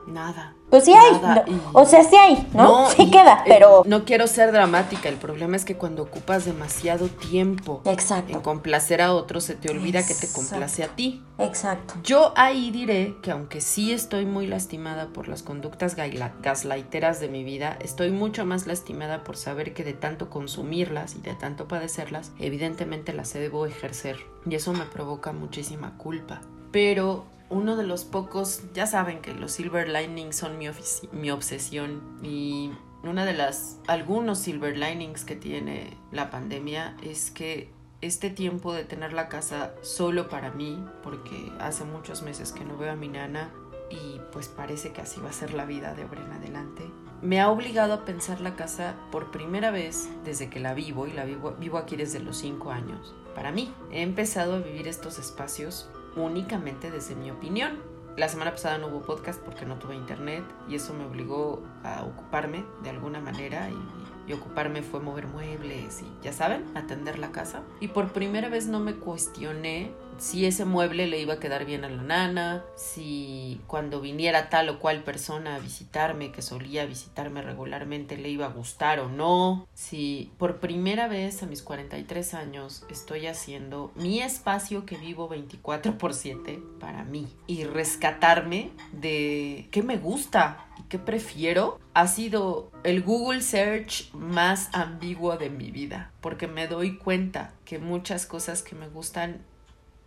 Nada. 0.07 0.52
Pues 0.73 0.85
sí 0.85 0.91
hay, 0.91 1.21
no, 1.21 1.35
y- 1.45 1.61
o 1.73 1.85
sea, 1.85 2.03
sí 2.03 2.15
hay, 2.15 2.47
¿no? 2.51 2.89
sí 2.89 3.03
y, 3.03 3.11
queda, 3.11 3.43
eh, 3.45 3.47
pero... 3.47 3.83
no 3.85 4.05
quiero 4.05 4.25
ser 4.25 4.51
dramática, 4.51 5.07
el 5.07 5.17
problema 5.17 5.55
es 5.55 5.65
que 5.65 5.75
cuando 5.77 6.01
ocupas 6.01 6.45
demasiado 6.45 7.09
tiempo 7.09 7.83
Exacto, 7.85 8.33
en 8.33 8.41
complacer 8.41 8.99
a 9.03 9.13
otros, 9.13 9.43
se 9.43 9.53
te 9.53 9.69
olvida 9.69 10.03
que 10.03 10.15
te 10.15 10.27
complace 10.31 10.83
a 10.83 10.87
ti. 10.87 11.21
exacto. 11.37 11.93
Yo 12.03 12.33
ahí 12.35 12.71
diré 12.71 13.15
que 13.21 13.29
aunque 13.29 13.61
sí 13.61 13.93
estoy 13.93 14.25
muy 14.25 14.47
lastimada 14.47 15.09
por 15.09 15.27
las 15.27 15.43
conductas 15.43 15.95
gaslighteras 15.95 17.19
de 17.19 17.27
mi 17.29 17.43
vida, 17.43 17.77
estoy 17.79 18.09
mucho 18.09 18.43
más 18.43 18.65
lastimada 18.65 19.23
por 19.23 19.37
saber 19.37 19.75
que 19.75 19.83
de 19.83 19.93
tanto 19.93 20.31
consumirlas 20.31 21.13
y 21.13 21.19
de 21.19 21.35
tanto 21.35 21.67
padecerlas, 21.67 22.31
evidentemente 22.39 23.13
las 23.13 23.31
debo 23.33 23.67
ejercer. 23.67 24.17
Y 24.49 24.55
eso 24.55 24.73
me 24.73 24.85
provoca 24.85 25.33
muchísima 25.33 25.99
culpa. 25.99 26.41
Pero 26.71 27.25
uno 27.53 27.75
de 27.75 27.83
los 27.83 28.03
pocos, 28.03 28.63
ya 28.73 28.87
saben 28.87 29.21
que 29.21 29.33
los 29.33 29.51
silver 29.51 29.87
linings 29.87 30.35
son 30.35 30.57
mi, 30.57 30.67
mi 31.11 31.29
obsesión 31.29 32.01
y 32.23 32.71
una 33.03 33.25
de 33.25 33.33
las 33.33 33.79
algunos 33.87 34.39
silver 34.39 34.75
linings 34.75 35.23
que 35.23 35.35
tiene 35.35 35.97
la 36.11 36.31
pandemia 36.31 36.97
es 37.03 37.29
que 37.29 37.71
este 38.01 38.29
tiempo 38.29 38.73
de 38.73 38.85
tener 38.85 39.13
la 39.13 39.29
casa 39.29 39.75
solo 39.81 40.29
para 40.29 40.51
mí, 40.51 40.83
porque 41.03 41.51
hace 41.59 41.85
muchos 41.85 42.23
meses 42.23 42.51
que 42.51 42.65
no 42.65 42.75
veo 42.75 42.91
a 42.91 42.95
mi 42.95 43.07
nana 43.07 43.51
y 43.89 44.19
pues 44.31 44.47
parece 44.47 44.91
que 44.91 45.01
así 45.01 45.21
va 45.21 45.29
a 45.29 45.33
ser 45.33 45.53
la 45.53 45.65
vida 45.65 45.93
de 45.93 46.03
ahora 46.03 46.25
en 46.25 46.31
adelante, 46.31 46.83
me 47.21 47.39
ha 47.39 47.49
obligado 47.49 47.93
a 47.93 48.03
pensar 48.03 48.41
la 48.41 48.55
casa 48.55 48.95
por 49.11 49.31
primera 49.31 49.71
vez 49.71 50.09
desde 50.25 50.49
que 50.49 50.59
la 50.59 50.73
vivo 50.73 51.07
y 51.07 51.13
la 51.13 51.23
vivo, 51.23 51.55
vivo 51.59 51.77
aquí 51.77 51.95
desde 51.95 52.19
los 52.19 52.37
5 52.37 52.71
años. 52.71 53.15
Para 53.35 53.51
mí, 53.51 53.73
he 53.91 54.01
empezado 54.01 54.55
a 54.55 54.59
vivir 54.59 54.87
estos 54.87 55.19
espacios 55.19 55.89
únicamente 56.15 56.91
desde 56.91 57.15
mi 57.15 57.31
opinión. 57.31 57.79
La 58.15 58.29
semana 58.29 58.51
pasada 58.51 58.77
no 58.77 58.87
hubo 58.87 59.01
podcast 59.01 59.41
porque 59.41 59.65
no 59.65 59.79
tuve 59.79 59.95
internet 59.95 60.43
y 60.69 60.75
eso 60.75 60.93
me 60.93 61.05
obligó 61.05 61.63
a 61.83 62.03
ocuparme 62.03 62.63
de 62.83 62.91
alguna 62.91 63.19
manera 63.19 63.69
y, 63.69 64.33
ocuparme 64.33 64.81
fue 64.83 64.99
mover 64.99 65.27
muebles 65.27 66.01
y 66.01 66.23
ya 66.23 66.31
saben, 66.31 66.65
atender 66.75 67.19
la 67.19 67.31
casa. 67.31 67.63
Y 67.79 67.89
por 67.89 68.13
primera 68.13 68.49
vez 68.49 68.67
no 68.67 68.79
me 68.79 68.95
cuestioné 68.95 69.91
si 70.17 70.45
ese 70.45 70.65
mueble 70.65 71.07
le 71.07 71.19
iba 71.19 71.35
a 71.35 71.39
quedar 71.39 71.65
bien 71.65 71.83
a 71.85 71.89
la 71.89 72.01
nana, 72.01 72.63
si 72.75 73.61
cuando 73.67 74.01
viniera 74.01 74.49
tal 74.49 74.69
o 74.69 74.79
cual 74.79 75.03
persona 75.03 75.55
a 75.55 75.59
visitarme, 75.59 76.31
que 76.31 76.41
solía 76.41 76.85
visitarme 76.85 77.41
regularmente, 77.41 78.17
le 78.17 78.29
iba 78.29 78.45
a 78.45 78.49
gustar 78.49 78.99
o 78.99 79.09
no, 79.09 79.67
si 79.73 80.31
por 80.37 80.59
primera 80.59 81.07
vez 81.07 81.43
a 81.43 81.45
mis 81.45 81.61
43 81.61 82.33
años 82.33 82.85
estoy 82.89 83.27
haciendo 83.27 83.91
mi 83.95 84.21
espacio 84.21 84.85
que 84.85 84.97
vivo 84.97 85.27
24 85.27 85.97
por 85.97 86.13
7 86.13 86.61
para 86.79 87.03
mí 87.03 87.27
y 87.47 87.63
rescatarme 87.63 88.71
de 88.91 89.67
qué 89.71 89.83
me 89.83 89.97
gusta 89.97 90.67
y 90.77 90.83
qué 90.83 90.99
prefiero 90.99 91.79
ha 91.93 92.07
sido 92.07 92.71
el 92.83 93.03
Google 93.03 93.41
Search 93.41 94.11
más 94.13 94.69
ambiguo 94.73 95.37
de 95.37 95.49
mi 95.49 95.71
vida, 95.71 96.11
porque 96.21 96.47
me 96.47 96.67
doy 96.67 96.97
cuenta 96.97 97.53
que 97.65 97.79
muchas 97.79 98.25
cosas 98.25 98.63
que 98.63 98.75
me 98.75 98.87
gustan 98.87 99.41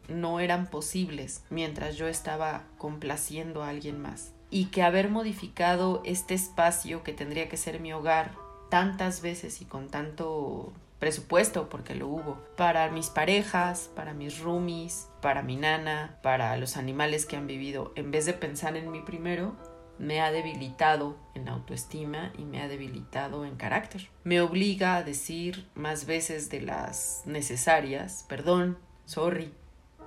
no 0.08 0.40
eran 0.40 0.68
posibles 0.68 1.44
mientras 1.50 1.96
yo 1.96 2.08
estaba 2.08 2.64
complaciendo 2.78 3.62
a 3.62 3.70
alguien 3.70 4.00
más. 4.00 4.32
Y 4.50 4.66
que 4.66 4.82
haber 4.82 5.08
modificado 5.08 6.02
este 6.04 6.34
espacio 6.34 7.02
que 7.02 7.12
tendría 7.12 7.48
que 7.48 7.56
ser 7.56 7.80
mi 7.80 7.92
hogar 7.92 8.32
tantas 8.70 9.22
veces 9.22 9.60
y 9.60 9.64
con 9.64 9.88
tanto 9.88 10.72
presupuesto, 10.98 11.68
porque 11.68 11.94
lo 11.94 12.08
hubo, 12.08 12.38
para 12.56 12.90
mis 12.90 13.10
parejas, 13.10 13.90
para 13.94 14.14
mis 14.14 14.38
roomies, 14.38 15.08
para 15.20 15.42
mi 15.42 15.56
nana, 15.56 16.18
para 16.22 16.56
los 16.56 16.76
animales 16.76 17.26
que 17.26 17.36
han 17.36 17.46
vivido, 17.46 17.92
en 17.96 18.10
vez 18.10 18.26
de 18.26 18.32
pensar 18.32 18.76
en 18.76 18.90
mí 18.90 19.02
primero, 19.02 19.56
me 19.98 20.20
ha 20.20 20.30
debilitado 20.30 21.16
en 21.34 21.48
autoestima 21.48 22.32
y 22.36 22.44
me 22.44 22.60
ha 22.60 22.68
debilitado 22.68 23.44
en 23.44 23.56
carácter. 23.56 24.08
Me 24.24 24.40
obliga 24.40 24.96
a 24.96 25.02
decir 25.02 25.66
más 25.74 26.06
veces 26.06 26.50
de 26.50 26.60
las 26.60 27.22
necesarias, 27.24 28.24
perdón, 28.28 28.78
sorry, 29.04 29.52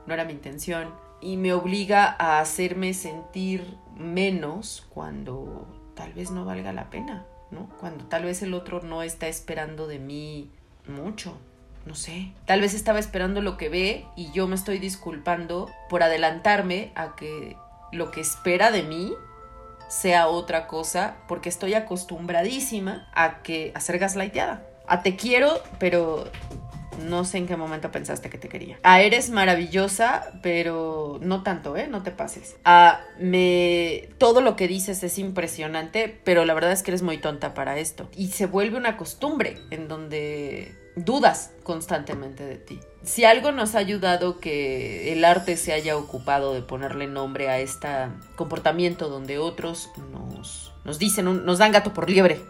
no 0.05 0.13
era 0.13 0.25
mi 0.25 0.33
intención, 0.33 0.93
y 1.21 1.37
me 1.37 1.53
obliga 1.53 2.15
a 2.17 2.39
hacerme 2.39 2.93
sentir 2.93 3.77
menos 3.95 4.87
cuando 4.89 5.67
tal 5.95 6.13
vez 6.13 6.31
no 6.31 6.45
valga 6.45 6.71
la 6.71 6.89
pena, 6.89 7.25
¿no? 7.51 7.69
Cuando 7.79 8.05
tal 8.05 8.23
vez 8.23 8.41
el 8.41 8.53
otro 8.53 8.81
no 8.81 9.03
está 9.03 9.27
esperando 9.27 9.87
de 9.87 9.99
mí 9.99 10.49
mucho. 10.87 11.37
No 11.85 11.95
sé, 11.95 12.31
tal 12.45 12.61
vez 12.61 12.73
estaba 12.73 12.99
esperando 12.99 13.41
lo 13.41 13.57
que 13.57 13.69
ve 13.69 14.05
y 14.15 14.31
yo 14.31 14.47
me 14.47 14.55
estoy 14.55 14.79
disculpando 14.79 15.69
por 15.89 16.03
adelantarme 16.03 16.91
a 16.93 17.15
que 17.15 17.55
lo 17.91 18.11
que 18.11 18.21
espera 18.21 18.69
de 18.71 18.83
mí 18.83 19.13
sea 19.87 20.27
otra 20.27 20.67
cosa 20.67 21.15
porque 21.27 21.49
estoy 21.49 21.73
acostumbradísima 21.73 23.09
a 23.13 23.41
que 23.41 23.71
a 23.73 23.79
ser. 23.79 23.99
A 24.87 25.03
te 25.03 25.15
quiero, 25.15 25.61
pero 25.79 26.29
no 26.99 27.25
sé 27.25 27.37
en 27.37 27.47
qué 27.47 27.55
momento 27.55 27.91
pensaste 27.91 28.29
que 28.29 28.37
te 28.37 28.49
quería. 28.49 28.79
A 28.83 29.01
eres 29.01 29.29
maravillosa, 29.29 30.31
pero 30.41 31.19
no 31.21 31.43
tanto, 31.43 31.75
¿eh? 31.77 31.87
No 31.87 32.03
te 32.03 32.11
pases. 32.11 32.55
A 32.65 33.01
me 33.19 34.09
todo 34.17 34.41
lo 34.41 34.55
que 34.55 34.67
dices 34.67 35.03
es 35.03 35.17
impresionante, 35.17 36.19
pero 36.23 36.45
la 36.45 36.53
verdad 36.53 36.71
es 36.71 36.83
que 36.83 36.91
eres 36.91 37.01
muy 37.01 37.17
tonta 37.17 37.53
para 37.53 37.77
esto. 37.77 38.09
Y 38.15 38.27
se 38.29 38.45
vuelve 38.45 38.77
una 38.77 38.97
costumbre 38.97 39.57
en 39.71 39.87
donde 39.87 40.75
dudas 40.95 41.51
constantemente 41.63 42.45
de 42.45 42.55
ti. 42.55 42.79
Si 43.03 43.23
algo 43.23 43.51
nos 43.51 43.75
ha 43.75 43.79
ayudado 43.79 44.39
que 44.39 45.13
el 45.13 45.23
arte 45.23 45.55
se 45.57 45.73
haya 45.73 45.97
ocupado 45.97 46.53
de 46.53 46.61
ponerle 46.61 47.07
nombre 47.07 47.49
a 47.49 47.59
este 47.59 47.87
comportamiento 48.35 49.09
donde 49.09 49.37
otros 49.37 49.89
nos, 50.11 50.73
nos 50.83 50.99
dicen, 50.99 51.45
nos 51.45 51.57
dan 51.57 51.71
gato 51.71 51.93
por 51.93 52.09
liebre, 52.09 52.41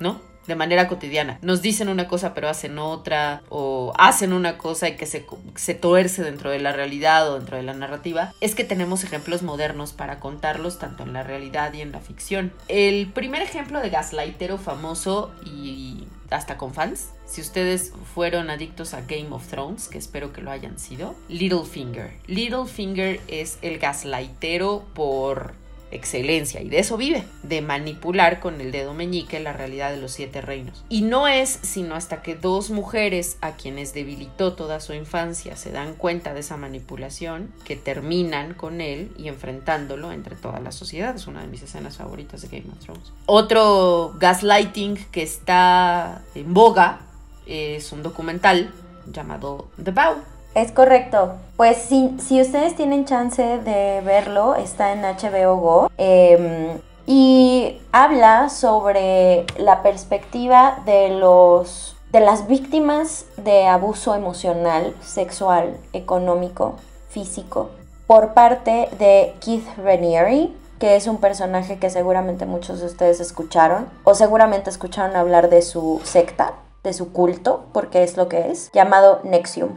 ¿no? 0.00 0.31
De 0.46 0.54
manera 0.54 0.88
cotidiana. 0.88 1.38
Nos 1.42 1.62
dicen 1.62 1.88
una 1.88 2.08
cosa 2.08 2.34
pero 2.34 2.48
hacen 2.48 2.78
otra, 2.78 3.42
o 3.48 3.92
hacen 3.96 4.32
una 4.32 4.58
cosa 4.58 4.88
y 4.88 4.96
que 4.96 5.06
se, 5.06 5.24
se 5.54 5.74
tuerce 5.74 6.22
dentro 6.22 6.50
de 6.50 6.58
la 6.58 6.72
realidad 6.72 7.30
o 7.30 7.38
dentro 7.38 7.56
de 7.56 7.62
la 7.62 7.74
narrativa, 7.74 8.32
es 8.40 8.54
que 8.54 8.64
tenemos 8.64 9.04
ejemplos 9.04 9.42
modernos 9.42 9.92
para 9.92 10.20
contarlos 10.20 10.78
tanto 10.78 11.04
en 11.04 11.12
la 11.12 11.22
realidad 11.22 11.72
y 11.74 11.80
en 11.80 11.92
la 11.92 12.00
ficción. 12.00 12.52
El 12.68 13.12
primer 13.12 13.42
ejemplo 13.42 13.80
de 13.80 13.90
gaslightero 13.90 14.58
famoso 14.58 15.32
y 15.44 16.06
hasta 16.30 16.56
con 16.56 16.72
fans, 16.74 17.10
si 17.26 17.40
ustedes 17.40 17.92
fueron 18.14 18.50
adictos 18.50 18.94
a 18.94 19.02
Game 19.02 19.28
of 19.30 19.46
Thrones, 19.48 19.88
que 19.88 19.98
espero 19.98 20.32
que 20.32 20.42
lo 20.42 20.50
hayan 20.50 20.78
sido, 20.78 21.14
Littlefinger. 21.28 22.14
Littlefinger 22.26 23.20
es 23.28 23.58
el 23.62 23.78
gaslightero 23.78 24.84
por 24.94 25.54
excelencia 25.92 26.60
y 26.60 26.68
de 26.68 26.78
eso 26.78 26.96
vive, 26.96 27.24
de 27.42 27.62
manipular 27.62 28.40
con 28.40 28.60
el 28.60 28.72
dedo 28.72 28.94
meñique 28.94 29.40
la 29.40 29.52
realidad 29.52 29.90
de 29.90 29.98
los 29.98 30.12
siete 30.12 30.40
reinos. 30.40 30.84
Y 30.88 31.02
no 31.02 31.28
es 31.28 31.58
sino 31.62 31.94
hasta 31.94 32.22
que 32.22 32.34
dos 32.34 32.70
mujeres 32.70 33.36
a 33.40 33.52
quienes 33.52 33.94
debilitó 33.94 34.54
toda 34.54 34.80
su 34.80 34.94
infancia 34.94 35.56
se 35.56 35.70
dan 35.70 35.94
cuenta 35.94 36.34
de 36.34 36.40
esa 36.40 36.56
manipulación 36.56 37.52
que 37.64 37.76
terminan 37.76 38.54
con 38.54 38.80
él 38.80 39.12
y 39.16 39.28
enfrentándolo 39.28 40.12
entre 40.12 40.36
toda 40.36 40.60
la 40.60 40.72
sociedad. 40.72 41.14
Es 41.14 41.26
una 41.26 41.42
de 41.42 41.46
mis 41.46 41.62
escenas 41.62 41.96
favoritas 41.96 42.42
de 42.42 42.48
Game 42.48 42.72
of 42.72 42.78
Thrones. 42.80 43.12
Otro 43.26 44.14
gaslighting 44.18 44.96
que 45.10 45.22
está 45.22 46.22
en 46.34 46.54
boga 46.54 47.00
es 47.46 47.92
un 47.92 48.02
documental 48.02 48.72
llamado 49.12 49.68
The 49.82 49.90
Vow 49.90 50.31
es 50.54 50.72
correcto. 50.72 51.34
Pues 51.56 51.78
si, 51.78 52.14
si 52.18 52.40
ustedes 52.40 52.74
tienen 52.76 53.04
chance 53.04 53.42
de 53.42 54.00
verlo, 54.04 54.54
está 54.54 54.92
en 54.92 55.02
HBO 55.02 55.56
Go. 55.56 55.90
Em, 55.96 56.80
y 57.06 57.80
habla 57.92 58.48
sobre 58.48 59.44
la 59.58 59.82
perspectiva 59.82 60.78
de 60.86 61.10
los 61.10 61.96
de 62.12 62.20
las 62.20 62.46
víctimas 62.46 63.24
de 63.38 63.66
abuso 63.66 64.14
emocional, 64.14 64.94
sexual, 65.02 65.78
económico, 65.94 66.74
físico, 67.08 67.70
por 68.06 68.34
parte 68.34 68.90
de 68.98 69.34
Keith 69.40 69.66
Raniere, 69.78 70.50
que 70.78 70.96
es 70.96 71.06
un 71.06 71.16
personaje 71.16 71.78
que 71.78 71.88
seguramente 71.88 72.44
muchos 72.44 72.80
de 72.80 72.86
ustedes 72.86 73.18
escucharon, 73.18 73.88
o 74.04 74.14
seguramente 74.14 74.68
escucharon 74.68 75.16
hablar 75.16 75.48
de 75.48 75.62
su 75.62 76.02
secta, 76.04 76.52
de 76.84 76.92
su 76.92 77.12
culto, 77.14 77.64
porque 77.72 78.02
es 78.02 78.18
lo 78.18 78.28
que 78.28 78.50
es, 78.50 78.70
llamado 78.72 79.20
Nexium 79.24 79.70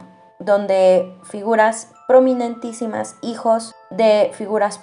donde 0.45 1.17
figuras 1.23 1.91
prominentísimas, 2.07 3.15
hijos 3.21 3.73
de 3.89 4.31
figuras 4.33 4.79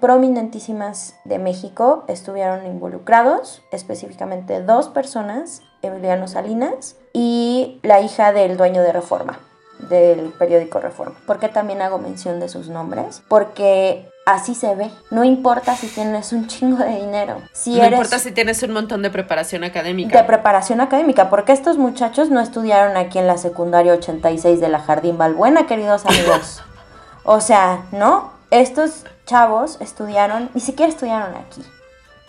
prominentísimas 0.00 1.16
de 1.24 1.38
México 1.38 2.04
estuvieron 2.08 2.66
involucrados, 2.66 3.62
específicamente 3.72 4.62
dos 4.62 4.88
personas, 4.88 5.62
Emiliano 5.82 6.28
Salinas 6.28 6.96
y 7.12 7.80
la 7.82 8.00
hija 8.00 8.32
del 8.32 8.56
dueño 8.56 8.82
de 8.82 8.92
Reforma 8.92 9.40
del 9.78 10.32
periódico 10.38 10.80
Reforma. 10.80 11.14
¿Por 11.26 11.38
qué 11.38 11.48
también 11.48 11.82
hago 11.82 11.98
mención 11.98 12.40
de 12.40 12.48
sus 12.48 12.68
nombres? 12.68 13.22
Porque 13.28 14.10
así 14.26 14.54
se 14.54 14.74
ve. 14.74 14.90
No 15.10 15.24
importa 15.24 15.76
si 15.76 15.86
tienes 15.86 16.32
un 16.32 16.46
chingo 16.46 16.78
de 16.78 16.96
dinero. 16.96 17.40
Si 17.52 17.76
no 17.76 17.86
importa 17.86 18.18
si 18.18 18.32
tienes 18.32 18.62
un 18.62 18.72
montón 18.72 19.02
de 19.02 19.10
preparación 19.10 19.64
académica. 19.64 20.18
De 20.18 20.24
preparación 20.24 20.80
académica, 20.80 21.30
porque 21.30 21.52
estos 21.52 21.78
muchachos 21.78 22.30
no 22.30 22.40
estudiaron 22.40 22.96
aquí 22.96 23.18
en 23.18 23.26
la 23.26 23.38
secundaria 23.38 23.92
86 23.94 24.60
de 24.60 24.68
la 24.68 24.80
Jardín 24.80 25.16
Balbuena, 25.16 25.66
queridos 25.66 26.04
amigos. 26.04 26.62
o 27.24 27.40
sea, 27.40 27.86
¿no? 27.92 28.32
Estos 28.50 29.04
chavos 29.26 29.78
estudiaron, 29.80 30.50
ni 30.54 30.60
siquiera 30.60 30.90
estudiaron 30.90 31.34
aquí. 31.34 31.62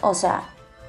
O 0.02 0.14
sea, 0.14 0.44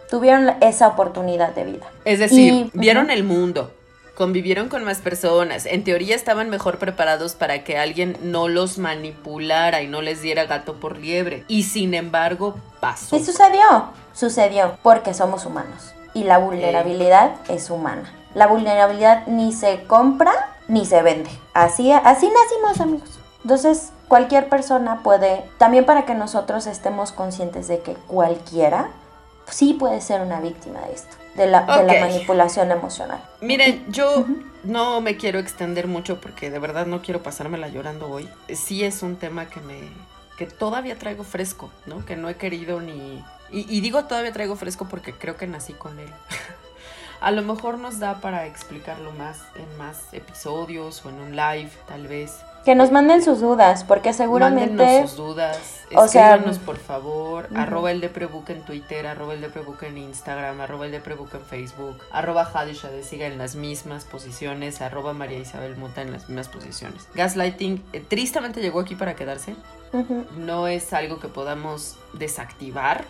tuvieron 0.09 0.55
esa 0.61 0.89
oportunidad 0.89 1.55
de 1.55 1.65
vida. 1.65 1.87
Es 2.05 2.19
decir, 2.19 2.71
vieron 2.75 3.11
el 3.11 3.25
mundo 3.25 3.73
convivieron 4.21 4.69
con 4.69 4.85
más 4.85 4.99
personas. 4.99 5.65
En 5.65 5.83
teoría 5.83 6.15
estaban 6.15 6.51
mejor 6.51 6.77
preparados 6.77 7.35
para 7.35 7.65
que 7.65 7.79
alguien 7.79 8.19
no 8.21 8.49
los 8.49 8.77
manipulara 8.77 9.81
y 9.81 9.87
no 9.87 10.03
les 10.03 10.21
diera 10.21 10.45
gato 10.45 10.75
por 10.75 10.99
liebre. 10.99 11.47
Y 11.49 11.63
sin 11.63 11.95
embargo, 11.95 12.55
pasó. 12.81 13.17
Y 13.17 13.25
sucedió, 13.25 13.95
sucedió, 14.13 14.77
porque 14.83 15.15
somos 15.15 15.47
humanos. 15.47 15.95
Y 16.13 16.25
la 16.25 16.37
vulnerabilidad 16.37 17.31
es 17.49 17.71
humana. 17.71 18.13
La 18.35 18.47
vulnerabilidad 18.47 19.27
ni 19.27 19.55
se 19.55 19.85
compra 19.85 20.33
ni 20.69 20.85
se 20.85 21.01
vende. 21.01 21.31
Así, 21.55 21.91
así 21.91 22.29
nacimos, 22.29 22.79
amigos. 22.79 23.19
Entonces, 23.43 23.91
cualquier 24.07 24.51
persona 24.51 25.03
puede, 25.03 25.47
también 25.57 25.87
para 25.87 26.05
que 26.05 26.15
nosotros 26.15 26.67
estemos 26.67 27.13
conscientes 27.13 27.69
de 27.69 27.81
que 27.81 27.95
cualquiera 27.95 28.91
sí 29.49 29.73
puede 29.73 30.03
ser 30.03 30.21
una 30.21 30.43
víctima 30.43 30.81
de 30.81 30.93
esto 30.93 31.20
de 31.35 31.47
la, 31.47 31.63
manipulación 31.63 32.71
emocional. 32.71 33.23
Miren, 33.41 33.85
yo 33.91 34.27
no 34.65 35.01
me 35.01 35.17
quiero 35.17 35.39
extender 35.39 35.87
mucho 35.87 36.21
porque 36.21 36.51
de 36.51 36.59
verdad 36.59 36.87
no 36.87 37.03
quiero 37.03 37.23
pasármela 37.23 37.69
llorando 37.69 38.11
hoy. 38.11 38.29
Sí 38.49 38.85
es 38.85 39.03
un 39.03 39.17
tema 39.17 39.47
que 39.47 39.61
me 39.61 39.79
que 40.37 40.47
todavía 40.47 40.97
traigo 40.97 41.23
fresco, 41.23 41.71
¿no? 41.85 42.05
Que 42.07 42.17
no 42.17 42.31
he 42.31 42.37
querido 42.37 42.81
ni 42.81 43.23
y, 43.53 43.81
digo 43.81 44.05
todavía 44.05 44.33
traigo 44.33 44.55
fresco 44.55 44.87
porque 44.89 45.13
creo 45.13 45.37
que 45.37 45.47
nací 45.47 45.73
con 45.73 45.99
él. 45.99 46.09
A 47.21 47.31
lo 47.33 47.43
mejor 47.43 47.79
nos 47.79 47.99
da 47.99 48.21
para 48.21 48.47
explicarlo 48.47 49.13
más 49.13 49.39
en 49.55 49.77
más 49.77 50.13
episodios 50.13 51.05
o 51.05 51.11
en 51.11 51.17
un 51.17 51.37
live, 51.37 51.71
tal 51.87 52.07
vez. 52.07 52.39
Que 52.65 52.75
nos 52.75 52.91
manden 52.93 53.23
sus 53.23 53.41
dudas, 53.41 53.85
porque 53.85 54.13
seguramente... 54.13 54.85
Mándennos 54.85 55.11
sus 55.11 55.19
dudas, 55.19 55.81
o 55.95 56.05
escríbanos 56.05 56.59
por 56.59 56.77
favor, 56.77 57.49
arroba 57.55 57.91
el 57.91 58.01
de 58.01 58.09
Prebook 58.09 58.51
en 58.51 58.63
Twitter, 58.63 59.07
arroba 59.07 59.35
el 59.35 59.41
de 59.41 59.49
Prebook 59.49 59.83
en 59.83 59.99
Instagram, 59.99 60.61
arroba 60.61 60.87
el 60.87 60.93
de 60.93 61.01
Prebook 61.01 61.35
en 61.35 61.41
Facebook, 61.41 61.97
arroba 62.13 62.49
Hadisha 62.53 62.91
de 62.91 63.03
Siga 63.03 63.27
en 63.27 63.39
las 63.39 63.57
mismas 63.57 64.05
posiciones, 64.05 64.81
arroba 64.81 65.15
María 65.15 65.39
Isabel 65.39 65.77
Muta 65.77 66.03
en 66.03 66.13
las 66.13 66.29
mismas 66.29 66.49
posiciones. 66.49 67.09
Gaslighting 67.15 67.83
eh, 67.93 68.05
tristemente 68.07 68.61
llegó 68.61 68.81
aquí 68.81 68.95
para 68.95 69.17
quedarse, 69.17 69.57
no 70.37 70.69
es 70.69 70.93
algo 70.93 71.19
que 71.19 71.29
podamos 71.29 71.97
desactivar, 72.13 73.05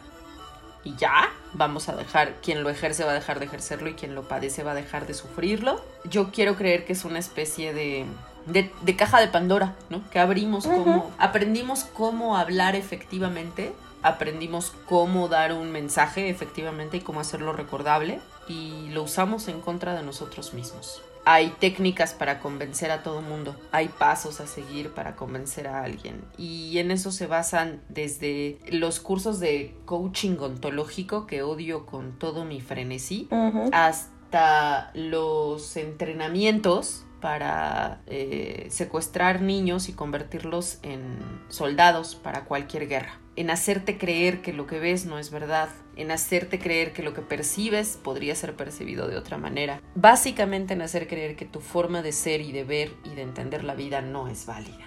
y 0.83 0.97
ya, 0.97 1.29
vamos 1.53 1.91
a 1.91 1.97
dejar, 1.97 2.37
quien 2.37 2.63
lo 2.63 2.71
ejerce 2.71 3.05
va 3.05 3.11
a 3.11 3.15
dejar 3.15 3.39
de 3.39 3.45
ejercerlo 3.45 3.91
y 3.91 3.95
quien 3.95 4.15
lo 4.15 4.23
padece 4.23 4.63
va 4.63 4.73
a 4.73 4.75
dejar 4.75 5.07
de 5.07 5.13
sufrirlo. 5.13 5.85
Yo 6.05 6.31
quiero 6.31 6.57
creer 6.57 6.87
que 6.87 6.95
es 6.95 7.05
una 7.05 7.19
especie 7.19 7.75
de 7.75 8.07
de, 8.47 8.97
caja 8.97 9.21
de 9.21 9.29
Pandora, 9.29 9.75
¿no? 9.89 10.09
Que 10.11 10.19
abrimos 10.19 10.67
cómo, 10.67 11.11
aprendimos 11.19 11.85
cómo 11.85 12.37
hablar 12.37 12.77
efectivamente, 12.77 13.73
aprendimos 14.03 14.73
cómo 14.89 15.29
dar 15.29 15.53
un 15.53 15.71
mensaje 15.73 16.29
efectivamente 16.29 16.99
y 16.99 17.01
cómo 17.01 17.21
hacerlo 17.21 17.53
recordable 17.53 18.21
y 18.49 18.89
lo 18.91 19.03
usamos 19.03 19.49
en 19.49 19.61
contra 19.61 19.95
de 19.95 20.03
nosotros 20.03 20.55
mismos. 20.55 21.03
Hay 21.27 21.51
técnicas 21.61 22.15
para 22.15 22.41
convencer 22.41 22.91
a 22.91 23.03
todo 23.03 23.21
mundo, 23.21 23.55
hay 23.73 23.89
pasos 23.89 24.41
a 24.41 24.47
seguir 24.47 24.91
para 24.91 25.17
convencer 25.17 25.69
a 25.69 25.85
alguien 25.85 26.25
y 26.39 26.79
en 26.79 26.91
eso 26.91 27.13
se 27.13 27.27
basan 27.27 27.83
desde 27.91 28.59
los 28.71 29.01
cursos 29.01 29.39
de 29.39 29.77
coaching 29.85 30.39
ontológico 30.41 31.27
que 31.27 31.43
odio 31.43 31.85
con 31.85 32.19
todo 32.19 32.47
mi 32.47 32.63
frenesí 32.63 33.29
hasta 33.73 34.91
los 34.95 35.77
entrenamientos 35.77 37.05
para 37.21 38.01
eh, 38.07 38.67
secuestrar 38.71 39.43
niños 39.43 39.89
y 39.89 39.93
convertirlos 39.93 40.79
en 40.83 41.19
soldados 41.49 42.15
para 42.15 42.45
cualquier 42.45 42.89
guerra, 42.89 43.19
en 43.37 43.51
hacerte 43.51 43.99
creer 43.99 44.43
que 44.43 44.53
lo 44.53 44.67
que 44.67 44.79
ves 44.79 45.07
no 45.07 45.19
es 45.19 45.31
verdad, 45.31 45.69
en 45.97 46.11
hacerte 46.11 46.59
creer 46.59 46.93
que 46.93 47.03
lo 47.03 47.15
que 47.15 47.23
percibes 47.23 47.99
podría 48.03 48.35
ser 48.35 48.55
percibido 48.57 49.09
de 49.09 49.17
otra 49.17 49.39
manera, 49.39 49.81
básicamente 49.95 50.75
en 50.75 50.83
hacer 50.83 51.07
creer 51.09 51.37
que 51.37 51.45
tu 51.45 51.61
forma 51.61 52.03
de 52.03 52.13
ser 52.13 52.41
y 52.41 52.53
de 52.53 52.65
ver 52.65 52.93
y 53.05 53.15
de 53.15 53.23
entender 53.23 53.65
la 53.65 53.75
vida 53.75 54.01
no 54.01 54.29
es 54.29 54.47
válida. 54.47 54.87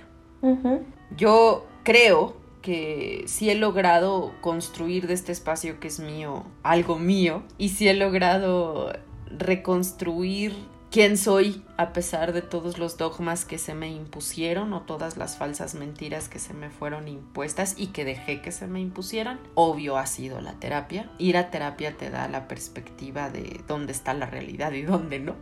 Yo 1.16 1.66
creo 1.84 2.36
que 2.62 3.24
sí 3.28 3.50
he 3.50 3.56
logrado 3.56 4.34
construir 4.42 5.08
de 5.08 5.14
este 5.14 5.32
espacio 5.32 5.80
que 5.80 5.88
es 5.88 6.00
mío 6.00 6.44
algo 6.64 6.98
mío 6.98 7.44
y 7.58 7.70
sí 7.70 7.88
he 7.88 7.94
logrado 7.94 8.92
reconstruir 9.30 10.56
quién 10.94 11.18
soy 11.18 11.64
a 11.76 11.92
pesar 11.92 12.34
de 12.34 12.44
todos 12.44 12.78
los 12.78 12.98
dogmas 12.98 13.46
que 13.46 13.58
se 13.58 13.74
me 13.74 13.92
impusieron 13.92 14.74
o 14.74 14.82
todas 14.82 15.18
las 15.18 15.38
falsas 15.38 15.74
mentiras 15.74 16.30
que 16.30 16.38
se 16.38 16.54
me 16.54 16.70
fueron 16.70 17.08
impuestas 17.08 17.74
y 17.78 17.88
que 17.88 18.06
dejé 18.06 18.44
que 18.44 18.52
se 18.52 18.68
me 18.68 18.80
impusieran. 18.80 19.40
Obvio 19.56 19.98
ha 19.98 20.06
sido 20.06 20.40
la 20.40 20.54
terapia. 20.54 21.10
Ir 21.18 21.36
a 21.36 21.50
terapia 21.50 21.98
te 21.98 22.12
da 22.12 22.28
la 22.28 22.48
perspectiva 22.48 23.32
de 23.32 23.62
dónde 23.68 23.92
está 23.92 24.14
la 24.14 24.28
realidad 24.28 24.72
y 24.74 24.84
dónde 24.84 25.18
no. 25.18 25.34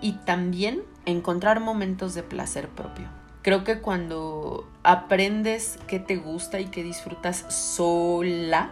Y 0.00 0.12
también 0.24 0.82
encontrar 1.04 1.60
momentos 1.60 2.14
de 2.14 2.22
placer 2.22 2.70
propio. 2.70 3.10
Creo 3.42 3.64
que 3.64 3.82
cuando 3.82 4.66
aprendes 4.82 5.78
qué 5.88 5.98
te 5.98 6.16
gusta 6.16 6.58
y 6.58 6.66
qué 6.66 6.82
disfrutas 6.82 7.44
sola 7.54 8.70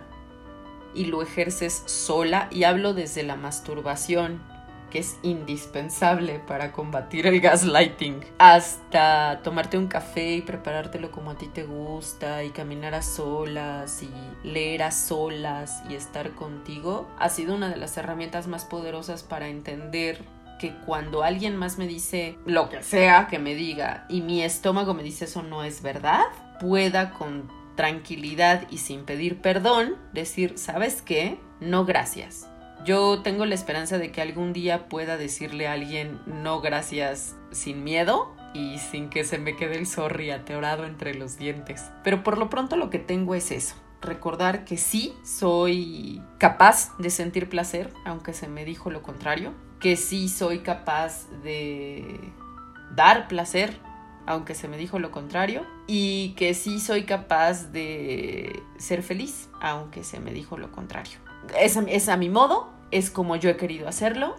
y 0.94 1.04
lo 1.04 1.20
ejerces 1.20 1.82
sola, 1.84 2.48
y 2.50 2.64
hablo 2.64 2.94
desde 2.94 3.24
la 3.24 3.34
masturbación, 3.36 4.53
que 4.94 5.00
es 5.00 5.18
indispensable 5.24 6.38
para 6.38 6.70
combatir 6.70 7.26
el 7.26 7.40
gaslighting, 7.40 8.20
hasta 8.38 9.40
tomarte 9.42 9.76
un 9.76 9.88
café 9.88 10.36
y 10.36 10.40
preparártelo 10.40 11.10
como 11.10 11.32
a 11.32 11.34
ti 11.34 11.48
te 11.48 11.64
gusta 11.64 12.44
y 12.44 12.50
caminar 12.50 12.94
a 12.94 13.02
solas 13.02 14.04
y 14.04 14.46
leer 14.46 14.84
a 14.84 14.92
solas 14.92 15.82
y 15.90 15.96
estar 15.96 16.30
contigo, 16.36 17.08
ha 17.18 17.28
sido 17.28 17.56
una 17.56 17.70
de 17.70 17.76
las 17.76 17.96
herramientas 17.96 18.46
más 18.46 18.66
poderosas 18.66 19.24
para 19.24 19.48
entender 19.48 20.22
que 20.60 20.72
cuando 20.86 21.24
alguien 21.24 21.56
más 21.56 21.76
me 21.76 21.88
dice 21.88 22.38
lo 22.46 22.68
que 22.68 22.84
sea 22.84 23.26
que 23.26 23.40
me 23.40 23.56
diga 23.56 24.06
y 24.08 24.20
mi 24.20 24.44
estómago 24.44 24.94
me 24.94 25.02
dice 25.02 25.24
eso 25.24 25.42
no 25.42 25.64
es 25.64 25.82
verdad, 25.82 26.26
pueda 26.60 27.10
con 27.14 27.50
tranquilidad 27.74 28.68
y 28.70 28.78
sin 28.78 29.04
pedir 29.04 29.40
perdón 29.40 29.96
decir, 30.12 30.56
¿sabes 30.56 31.02
qué? 31.02 31.40
No 31.58 31.84
gracias 31.84 32.48
yo 32.84 33.22
tengo 33.22 33.46
la 33.46 33.54
esperanza 33.54 33.98
de 33.98 34.12
que 34.12 34.20
algún 34.20 34.52
día 34.52 34.88
pueda 34.88 35.16
decirle 35.16 35.66
a 35.66 35.72
alguien 35.72 36.20
no 36.26 36.60
gracias 36.60 37.36
sin 37.50 37.82
miedo 37.84 38.34
y 38.52 38.78
sin 38.78 39.10
que 39.10 39.24
se 39.24 39.38
me 39.38 39.56
quede 39.56 39.76
el 39.76 39.86
zorri 39.86 40.30
ateorado 40.30 40.84
entre 40.84 41.14
los 41.14 41.38
dientes. 41.38 41.90
Pero 42.02 42.22
por 42.22 42.38
lo 42.38 42.50
pronto 42.50 42.76
lo 42.76 42.90
que 42.90 42.98
tengo 42.98 43.34
es 43.34 43.50
eso. 43.50 43.74
recordar 44.04 44.64
que 44.64 44.76
sí 44.76 45.14
soy 45.24 46.22
capaz 46.38 46.96
de 46.98 47.10
sentir 47.10 47.48
placer, 47.48 47.92
aunque 48.04 48.32
se 48.32 48.48
me 48.48 48.64
dijo 48.64 48.90
lo 48.90 49.02
contrario, 49.02 49.52
que 49.80 49.96
sí 49.96 50.28
soy 50.28 50.60
capaz 50.60 51.28
de 51.42 52.32
dar 52.94 53.28
placer, 53.28 53.76
aunque 54.26 54.54
se 54.54 54.68
me 54.68 54.76
dijo 54.76 54.98
lo 54.98 55.10
contrario, 55.10 55.66
y 55.86 56.30
que 56.36 56.54
sí 56.54 56.80
soy 56.80 57.04
capaz 57.04 57.72
de 57.72 58.62
ser 58.78 59.02
feliz, 59.02 59.48
aunque 59.60 60.04
se 60.04 60.20
me 60.20 60.32
dijo 60.32 60.56
lo 60.56 60.70
contrario. 60.70 61.18
Es 61.58 62.08
a 62.08 62.16
mi 62.16 62.30
modo, 62.30 62.72
es 62.90 63.10
como 63.10 63.36
yo 63.36 63.50
he 63.50 63.56
querido 63.56 63.88
hacerlo, 63.88 64.36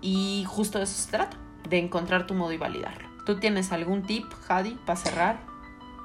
y 0.00 0.44
justo 0.46 0.78
de 0.78 0.84
eso 0.84 0.94
se 0.94 1.10
trata, 1.10 1.36
de 1.68 1.78
encontrar 1.78 2.26
tu 2.26 2.34
modo 2.34 2.52
y 2.52 2.58
validarlo. 2.58 3.08
¿Tú 3.26 3.38
tienes 3.38 3.72
algún 3.72 4.02
tip, 4.02 4.24
Hadi, 4.48 4.74
para 4.86 4.96
cerrar? 4.96 5.40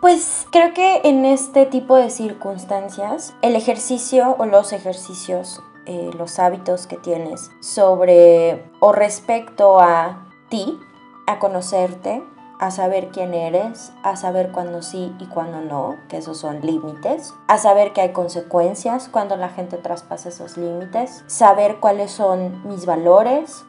Pues 0.02 0.46
creo 0.52 0.74
que 0.74 1.02
en 1.06 1.24
este 1.24 1.66
tipo 1.66 1.96
de 1.96 2.10
circunstancias, 2.10 3.34
el 3.42 3.56
ejercicio 3.56 4.36
o 4.38 4.46
los 4.46 4.74
ejercicios, 4.74 5.62
eh, 5.86 6.10
los 6.18 6.40
hábitos 6.40 6.88
que 6.88 6.98
tienes 6.98 7.52
sobre 7.62 8.70
o 8.82 8.92
respecto 8.92 9.80
a 9.80 10.28
ti, 10.50 10.78
a 11.26 11.40
conocerte, 11.40 12.22
a 12.60 12.72
saber 12.72 13.10
quién 13.10 13.34
eres, 13.34 13.92
a 14.04 14.16
saber 14.16 14.52
cuándo 14.52 14.82
sí 14.82 15.14
y 15.20 15.26
cuándo 15.26 15.62
no, 15.62 15.98
que 16.08 16.18
esos 16.18 16.38
son 16.38 16.62
límites, 16.62 17.34
a 17.48 17.58
saber 17.58 17.94
que 17.94 18.02
hay 18.02 18.14
consecuencias 18.14 19.10
cuando 19.10 19.36
la 19.36 19.50
gente 19.50 19.78
traspasa 19.78 20.30
esos 20.30 20.58
límites, 20.58 21.24
saber 21.28 21.78
cuáles 21.80 22.12
son 22.12 22.68
mis 22.68 22.86
valores, 22.86 23.66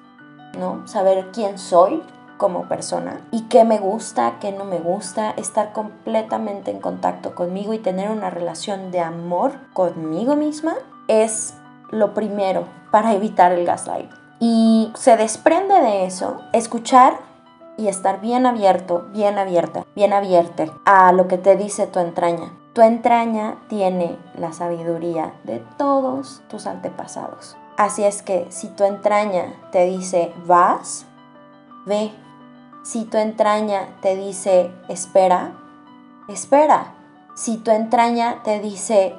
¿no? 0.59 0.87
Saber 0.87 1.31
quién 1.33 1.59
soy 1.59 2.03
como 2.37 2.69
persona 2.69 3.21
y 3.31 3.43
qué 3.43 3.65
me 3.65 3.79
gusta, 3.79 4.35
qué 4.41 4.53
no 4.53 4.65
me 4.65 4.79
gusta, 4.79 5.31
estar 5.31 5.73
completamente 5.73 6.71
en 6.71 6.81
contacto 6.81 7.35
conmigo 7.35 7.73
y 7.73 7.79
tener 7.79 8.11
una 8.11 8.31
relación 8.31 8.91
de 8.91 9.01
amor 9.01 9.53
conmigo 9.73 10.37
misma 10.37 10.75
es 11.09 11.55
lo 11.91 12.15
primero 12.15 12.65
para 12.91 13.13
evitar 13.15 13.53
el 13.53 13.65
gaslight. 13.65 14.11
Y 14.41 14.93
se 14.95 15.17
desprende 15.17 15.81
de 15.81 16.07
eso 16.07 16.43
escuchar 16.53 17.19
y 17.77 17.89
estar 17.89 18.21
bien 18.21 18.47
abierto, 18.47 19.07
bien 19.13 19.39
abierta, 19.39 19.85
bien 19.95 20.13
abierta 20.13 20.67
a 20.85 21.13
lo 21.13 21.29
que 21.29 21.39
te 21.39 21.57
dice 21.57 21.87
tu 21.87 21.99
entraña. 21.99 22.53
Tu 22.73 22.83
entraña 22.83 23.57
tiene 23.69 24.17
la 24.37 24.53
sabiduría 24.53 25.33
de 25.45 25.63
todos 25.77 26.43
tus 26.49 26.67
antepasados. 26.67 27.57
Así 27.77 28.05
es 28.05 28.23
que 28.23 28.47
si 28.51 28.69
tu 28.69 28.85
entraña 28.85 29.55
te 29.73 29.85
dice 29.85 30.33
vas, 30.45 31.07
ve. 31.87 32.11
Si 32.85 33.05
tu 33.05 33.17
entraña 33.17 33.89
te 34.03 34.17
dice 34.17 34.71
espera, 34.89 35.53
espera. 36.29 36.95
Si 37.35 37.57
tu 37.59 37.71
entraña 37.71 38.43
te 38.45 38.61
dice 38.61 39.15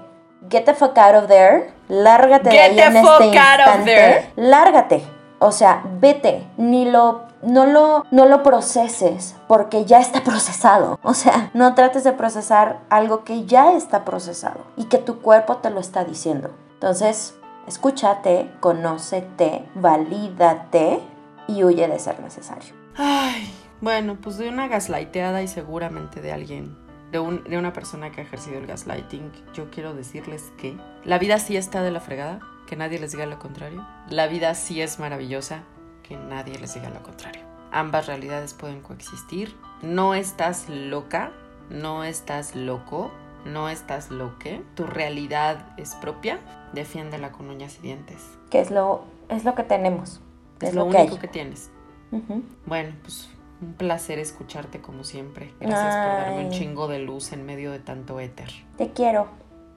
get 0.49 0.66
the 0.66 0.74
fuck 0.74 0.97
out 0.97 1.16
of 1.16 1.28
there, 1.28 1.74
lárgate 1.89 2.49
de 2.49 2.60
ahí 2.60 2.76
the 2.76 2.84
en 2.84 3.03
fuck 3.03 3.22
este 3.22 3.39
out 3.39 3.60
of 3.60 3.76
instante. 3.80 3.86
there. 3.86 4.32
Lárgate. 4.36 5.03
O 5.39 5.51
sea, 5.51 5.84
vete, 5.99 6.47
ni 6.58 6.86
lo 6.86 7.24
no 7.46 7.66
lo 7.66 8.06
no 8.12 8.26
lo 8.26 8.43
proceses 8.43 9.36
porque 9.48 9.86
ya 9.86 10.00
está 10.00 10.24
procesado. 10.24 11.00
O 11.06 11.14
sea, 11.14 11.52
no 11.54 11.76
trates 11.76 12.04
de 12.04 12.12
procesar 12.12 12.80
algo 12.89 13.24
que 13.24 13.46
ya 13.46 13.74
está 13.74 14.04
procesado 14.04 14.66
y 14.76 14.86
que 14.86 14.98
tu 14.98 15.22
cuerpo 15.22 15.58
te 15.58 15.70
lo 15.70 15.80
está 15.80 16.04
diciendo. 16.04 16.50
Entonces, 16.74 17.36
escúchate, 17.68 18.52
conócete, 18.60 19.66
valídate 19.76 21.00
y 21.48 21.64
huye 21.64 21.88
de 21.88 22.00
ser 22.00 22.20
necesario. 22.20 22.74
Ay, 22.98 23.54
bueno, 23.82 24.18
pues 24.22 24.38
de 24.38 24.50
una 24.50 24.68
gaslighteada 24.68 25.41
y 25.41 25.48
seguramente 25.48 26.22
de 26.22 26.32
alguien, 26.32 26.76
de, 27.12 27.20
de 27.48 27.58
una 27.58 27.72
persona 27.72 28.12
que 28.12 28.22
ha 28.22 28.24
ejercido 28.24 28.58
el 28.58 28.68
gaslighting, 28.68 29.32
yo 29.54 29.70
quiero 29.70 29.93
decirles 29.93 30.52
que 30.58 30.78
la 31.04 31.20
vida 31.20 31.39
sí 31.39 31.56
está 31.56 31.82
de 31.82 31.91
la 31.91 32.00
fregada, 32.00 32.39
que 32.68 32.76
nadie 32.76 33.00
les 33.00 33.12
diga 33.12 33.26
lo 33.26 33.39
contrario. 33.39 33.86
La 34.10 34.28
vida 34.28 34.56
sí 34.56 34.82
es 34.82 35.00
maravillosa, 35.00 35.64
que 36.08 36.16
nadie 36.18 36.58
les 36.60 36.74
diga 36.74 36.89
lo 36.89 37.01
contrario. 37.01 37.41
Ambas 37.72 38.08
realidades 38.08 38.53
pueden 38.53 38.82
coexistir. 38.82 39.56
No 39.82 40.14
estás 40.14 40.70
loca, 40.70 41.32
no 41.70 42.03
estás 42.03 42.56
loco, 42.56 43.12
no 43.45 43.70
estás 43.70 44.12
loque. 44.12 44.62
Tu 44.76 44.86
realidad 44.86 45.66
es 45.78 45.95
propia. 45.95 46.39
Defiéndela 46.74 47.32
con 47.32 47.49
uñas 47.49 47.78
y 47.80 47.82
dientes. 47.82 48.22
Que 48.49 48.60
es 48.60 48.72
lo, 48.72 49.03
es 49.30 49.43
lo 49.45 49.56
que 49.56 49.64
tenemos. 49.64 50.22
Es, 50.62 50.70
Es, 50.70 50.76
lo, 50.76 50.86
único 50.86 51.20
que 51.20 51.28
tienes. 51.28 51.70
Ujú. 52.12 52.43
Bueno, 52.66 52.93
pues 53.01 53.30
un 53.62 53.74
placer 53.74 54.20
escucharte 54.20 54.80
como 54.82 55.03
siempre. 55.03 55.53
Gracias 55.60 55.95
por 55.95 56.14
darme 56.14 56.45
un 56.45 56.51
chingo 56.51 56.88
de 56.88 56.99
luz 56.99 57.32
en 57.34 57.45
medio 57.45 57.72
de 57.72 57.80
tanto 57.80 58.20
éter. 58.20 58.49
Te 58.78 58.91
quiero. 58.91 59.28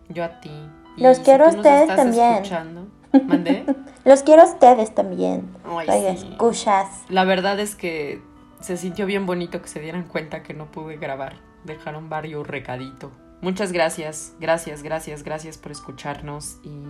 Yo 0.09 0.24
a 0.24 0.41
ti. 0.41 0.51
Y 0.97 1.03
Los 1.03 1.20
quiero 1.20 1.45
a 1.47 1.51
tú 1.51 1.57
nos 1.57 1.66
ustedes 1.66 1.83
estás 1.83 1.97
también. 1.97 2.33
escuchando, 2.35 2.87
¿mandé? 3.26 3.64
Los 4.04 4.22
quiero 4.22 4.42
a 4.42 4.46
ustedes 4.46 4.94
también. 4.94 5.48
Ay, 5.64 6.16
sí. 6.16 6.26
escuchas. 6.30 6.86
La 7.09 7.24
verdad 7.24 7.59
es 7.61 7.74
que 7.74 8.22
se 8.61 8.76
sintió 8.76 9.06
bien 9.06 9.26
bonito 9.26 9.62
que 9.62 9.68
se 9.68 9.80
dieran 9.80 10.04
cuenta 10.04 10.42
que 10.42 10.54
no 10.54 10.70
pude 10.70 10.96
grabar. 10.96 11.36
Dejaron 11.64 12.09
varios 12.09 12.46
recadito. 12.46 13.11
Muchas 13.40 13.70
gracias, 13.70 14.34
gracias, 14.40 14.82
gracias, 14.82 15.22
gracias 15.22 15.59
por 15.59 15.70
escucharnos 15.70 16.59
y 16.64 16.82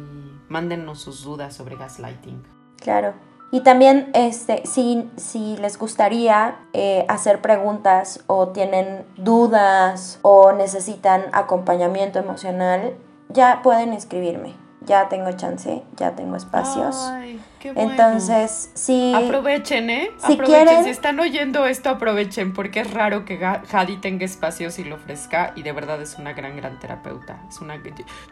mándennos 0.48 1.00
sus 1.00 1.22
dudas 1.22 1.54
sobre 1.54 1.76
gaslighting. 1.76 2.42
Claro. 2.80 3.12
Y 3.50 3.60
también, 3.62 4.10
este, 4.14 4.62
si, 4.66 5.10
si 5.16 5.56
les 5.56 5.78
gustaría 5.78 6.58
eh, 6.74 7.04
hacer 7.08 7.40
preguntas 7.40 8.22
o 8.26 8.48
tienen 8.48 9.06
dudas 9.16 10.18
o 10.22 10.52
necesitan 10.52 11.24
acompañamiento 11.32 12.18
emocional, 12.18 12.94
ya 13.30 13.60
pueden 13.62 13.92
escribirme. 13.92 14.54
Ya 14.88 15.08
tengo 15.10 15.30
chance, 15.32 15.82
ya 15.96 16.16
tengo 16.16 16.36
espacios. 16.36 16.96
Ay, 16.96 17.38
qué 17.60 17.72
bueno. 17.72 17.90
Entonces, 17.90 18.70
sí. 18.72 19.12
Aprovechen, 19.14 19.90
¿eh? 19.90 20.10
Si 20.16 20.32
aprovechen. 20.32 20.46
quieren- 20.64 20.84
Si 20.84 20.90
están 20.90 21.20
oyendo 21.20 21.66
esto, 21.66 21.90
aprovechen, 21.90 22.54
porque 22.54 22.80
es 22.80 22.94
raro 22.94 23.26
que 23.26 23.38
Hadi 23.44 23.98
tenga 23.98 24.24
espacios 24.24 24.78
y 24.78 24.84
lo 24.84 24.96
ofrezca, 24.96 25.52
y 25.56 25.62
de 25.62 25.72
verdad 25.72 26.00
es 26.00 26.16
una 26.16 26.32
gran, 26.32 26.56
gran 26.56 26.80
terapeuta. 26.80 27.42
Es 27.50 27.60
una... 27.60 27.78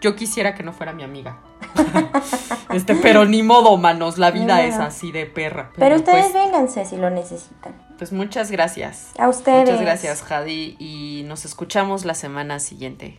Yo 0.01 0.17
quisiera 0.17 0.55
que 0.55 0.63
no 0.63 0.73
fuera 0.73 0.95
mi 0.95 1.03
amiga. 1.03 1.37
este, 2.73 2.95
pero 2.95 3.27
ni 3.27 3.43
modo, 3.43 3.77
manos, 3.77 4.17
la 4.17 4.31
vida 4.31 4.63
es 4.65 4.77
así 4.77 5.13
de 5.13 5.27
perra. 5.27 5.73
Pero 5.77 5.97
ustedes 5.97 6.31
pues, 6.31 6.33
vénganse 6.33 6.87
si 6.87 6.97
lo 6.97 7.11
necesitan. 7.11 7.75
pues 7.99 8.13
muchas 8.13 8.51
gracias. 8.51 9.11
A 9.19 9.29
ustedes. 9.29 9.69
Muchas 9.69 9.81
gracias, 9.83 10.33
Hadi, 10.33 10.77
y 10.79 11.25
nos 11.27 11.45
escuchamos 11.45 12.07
la 12.07 12.15
semana 12.15 12.61
siguiente. 12.61 13.19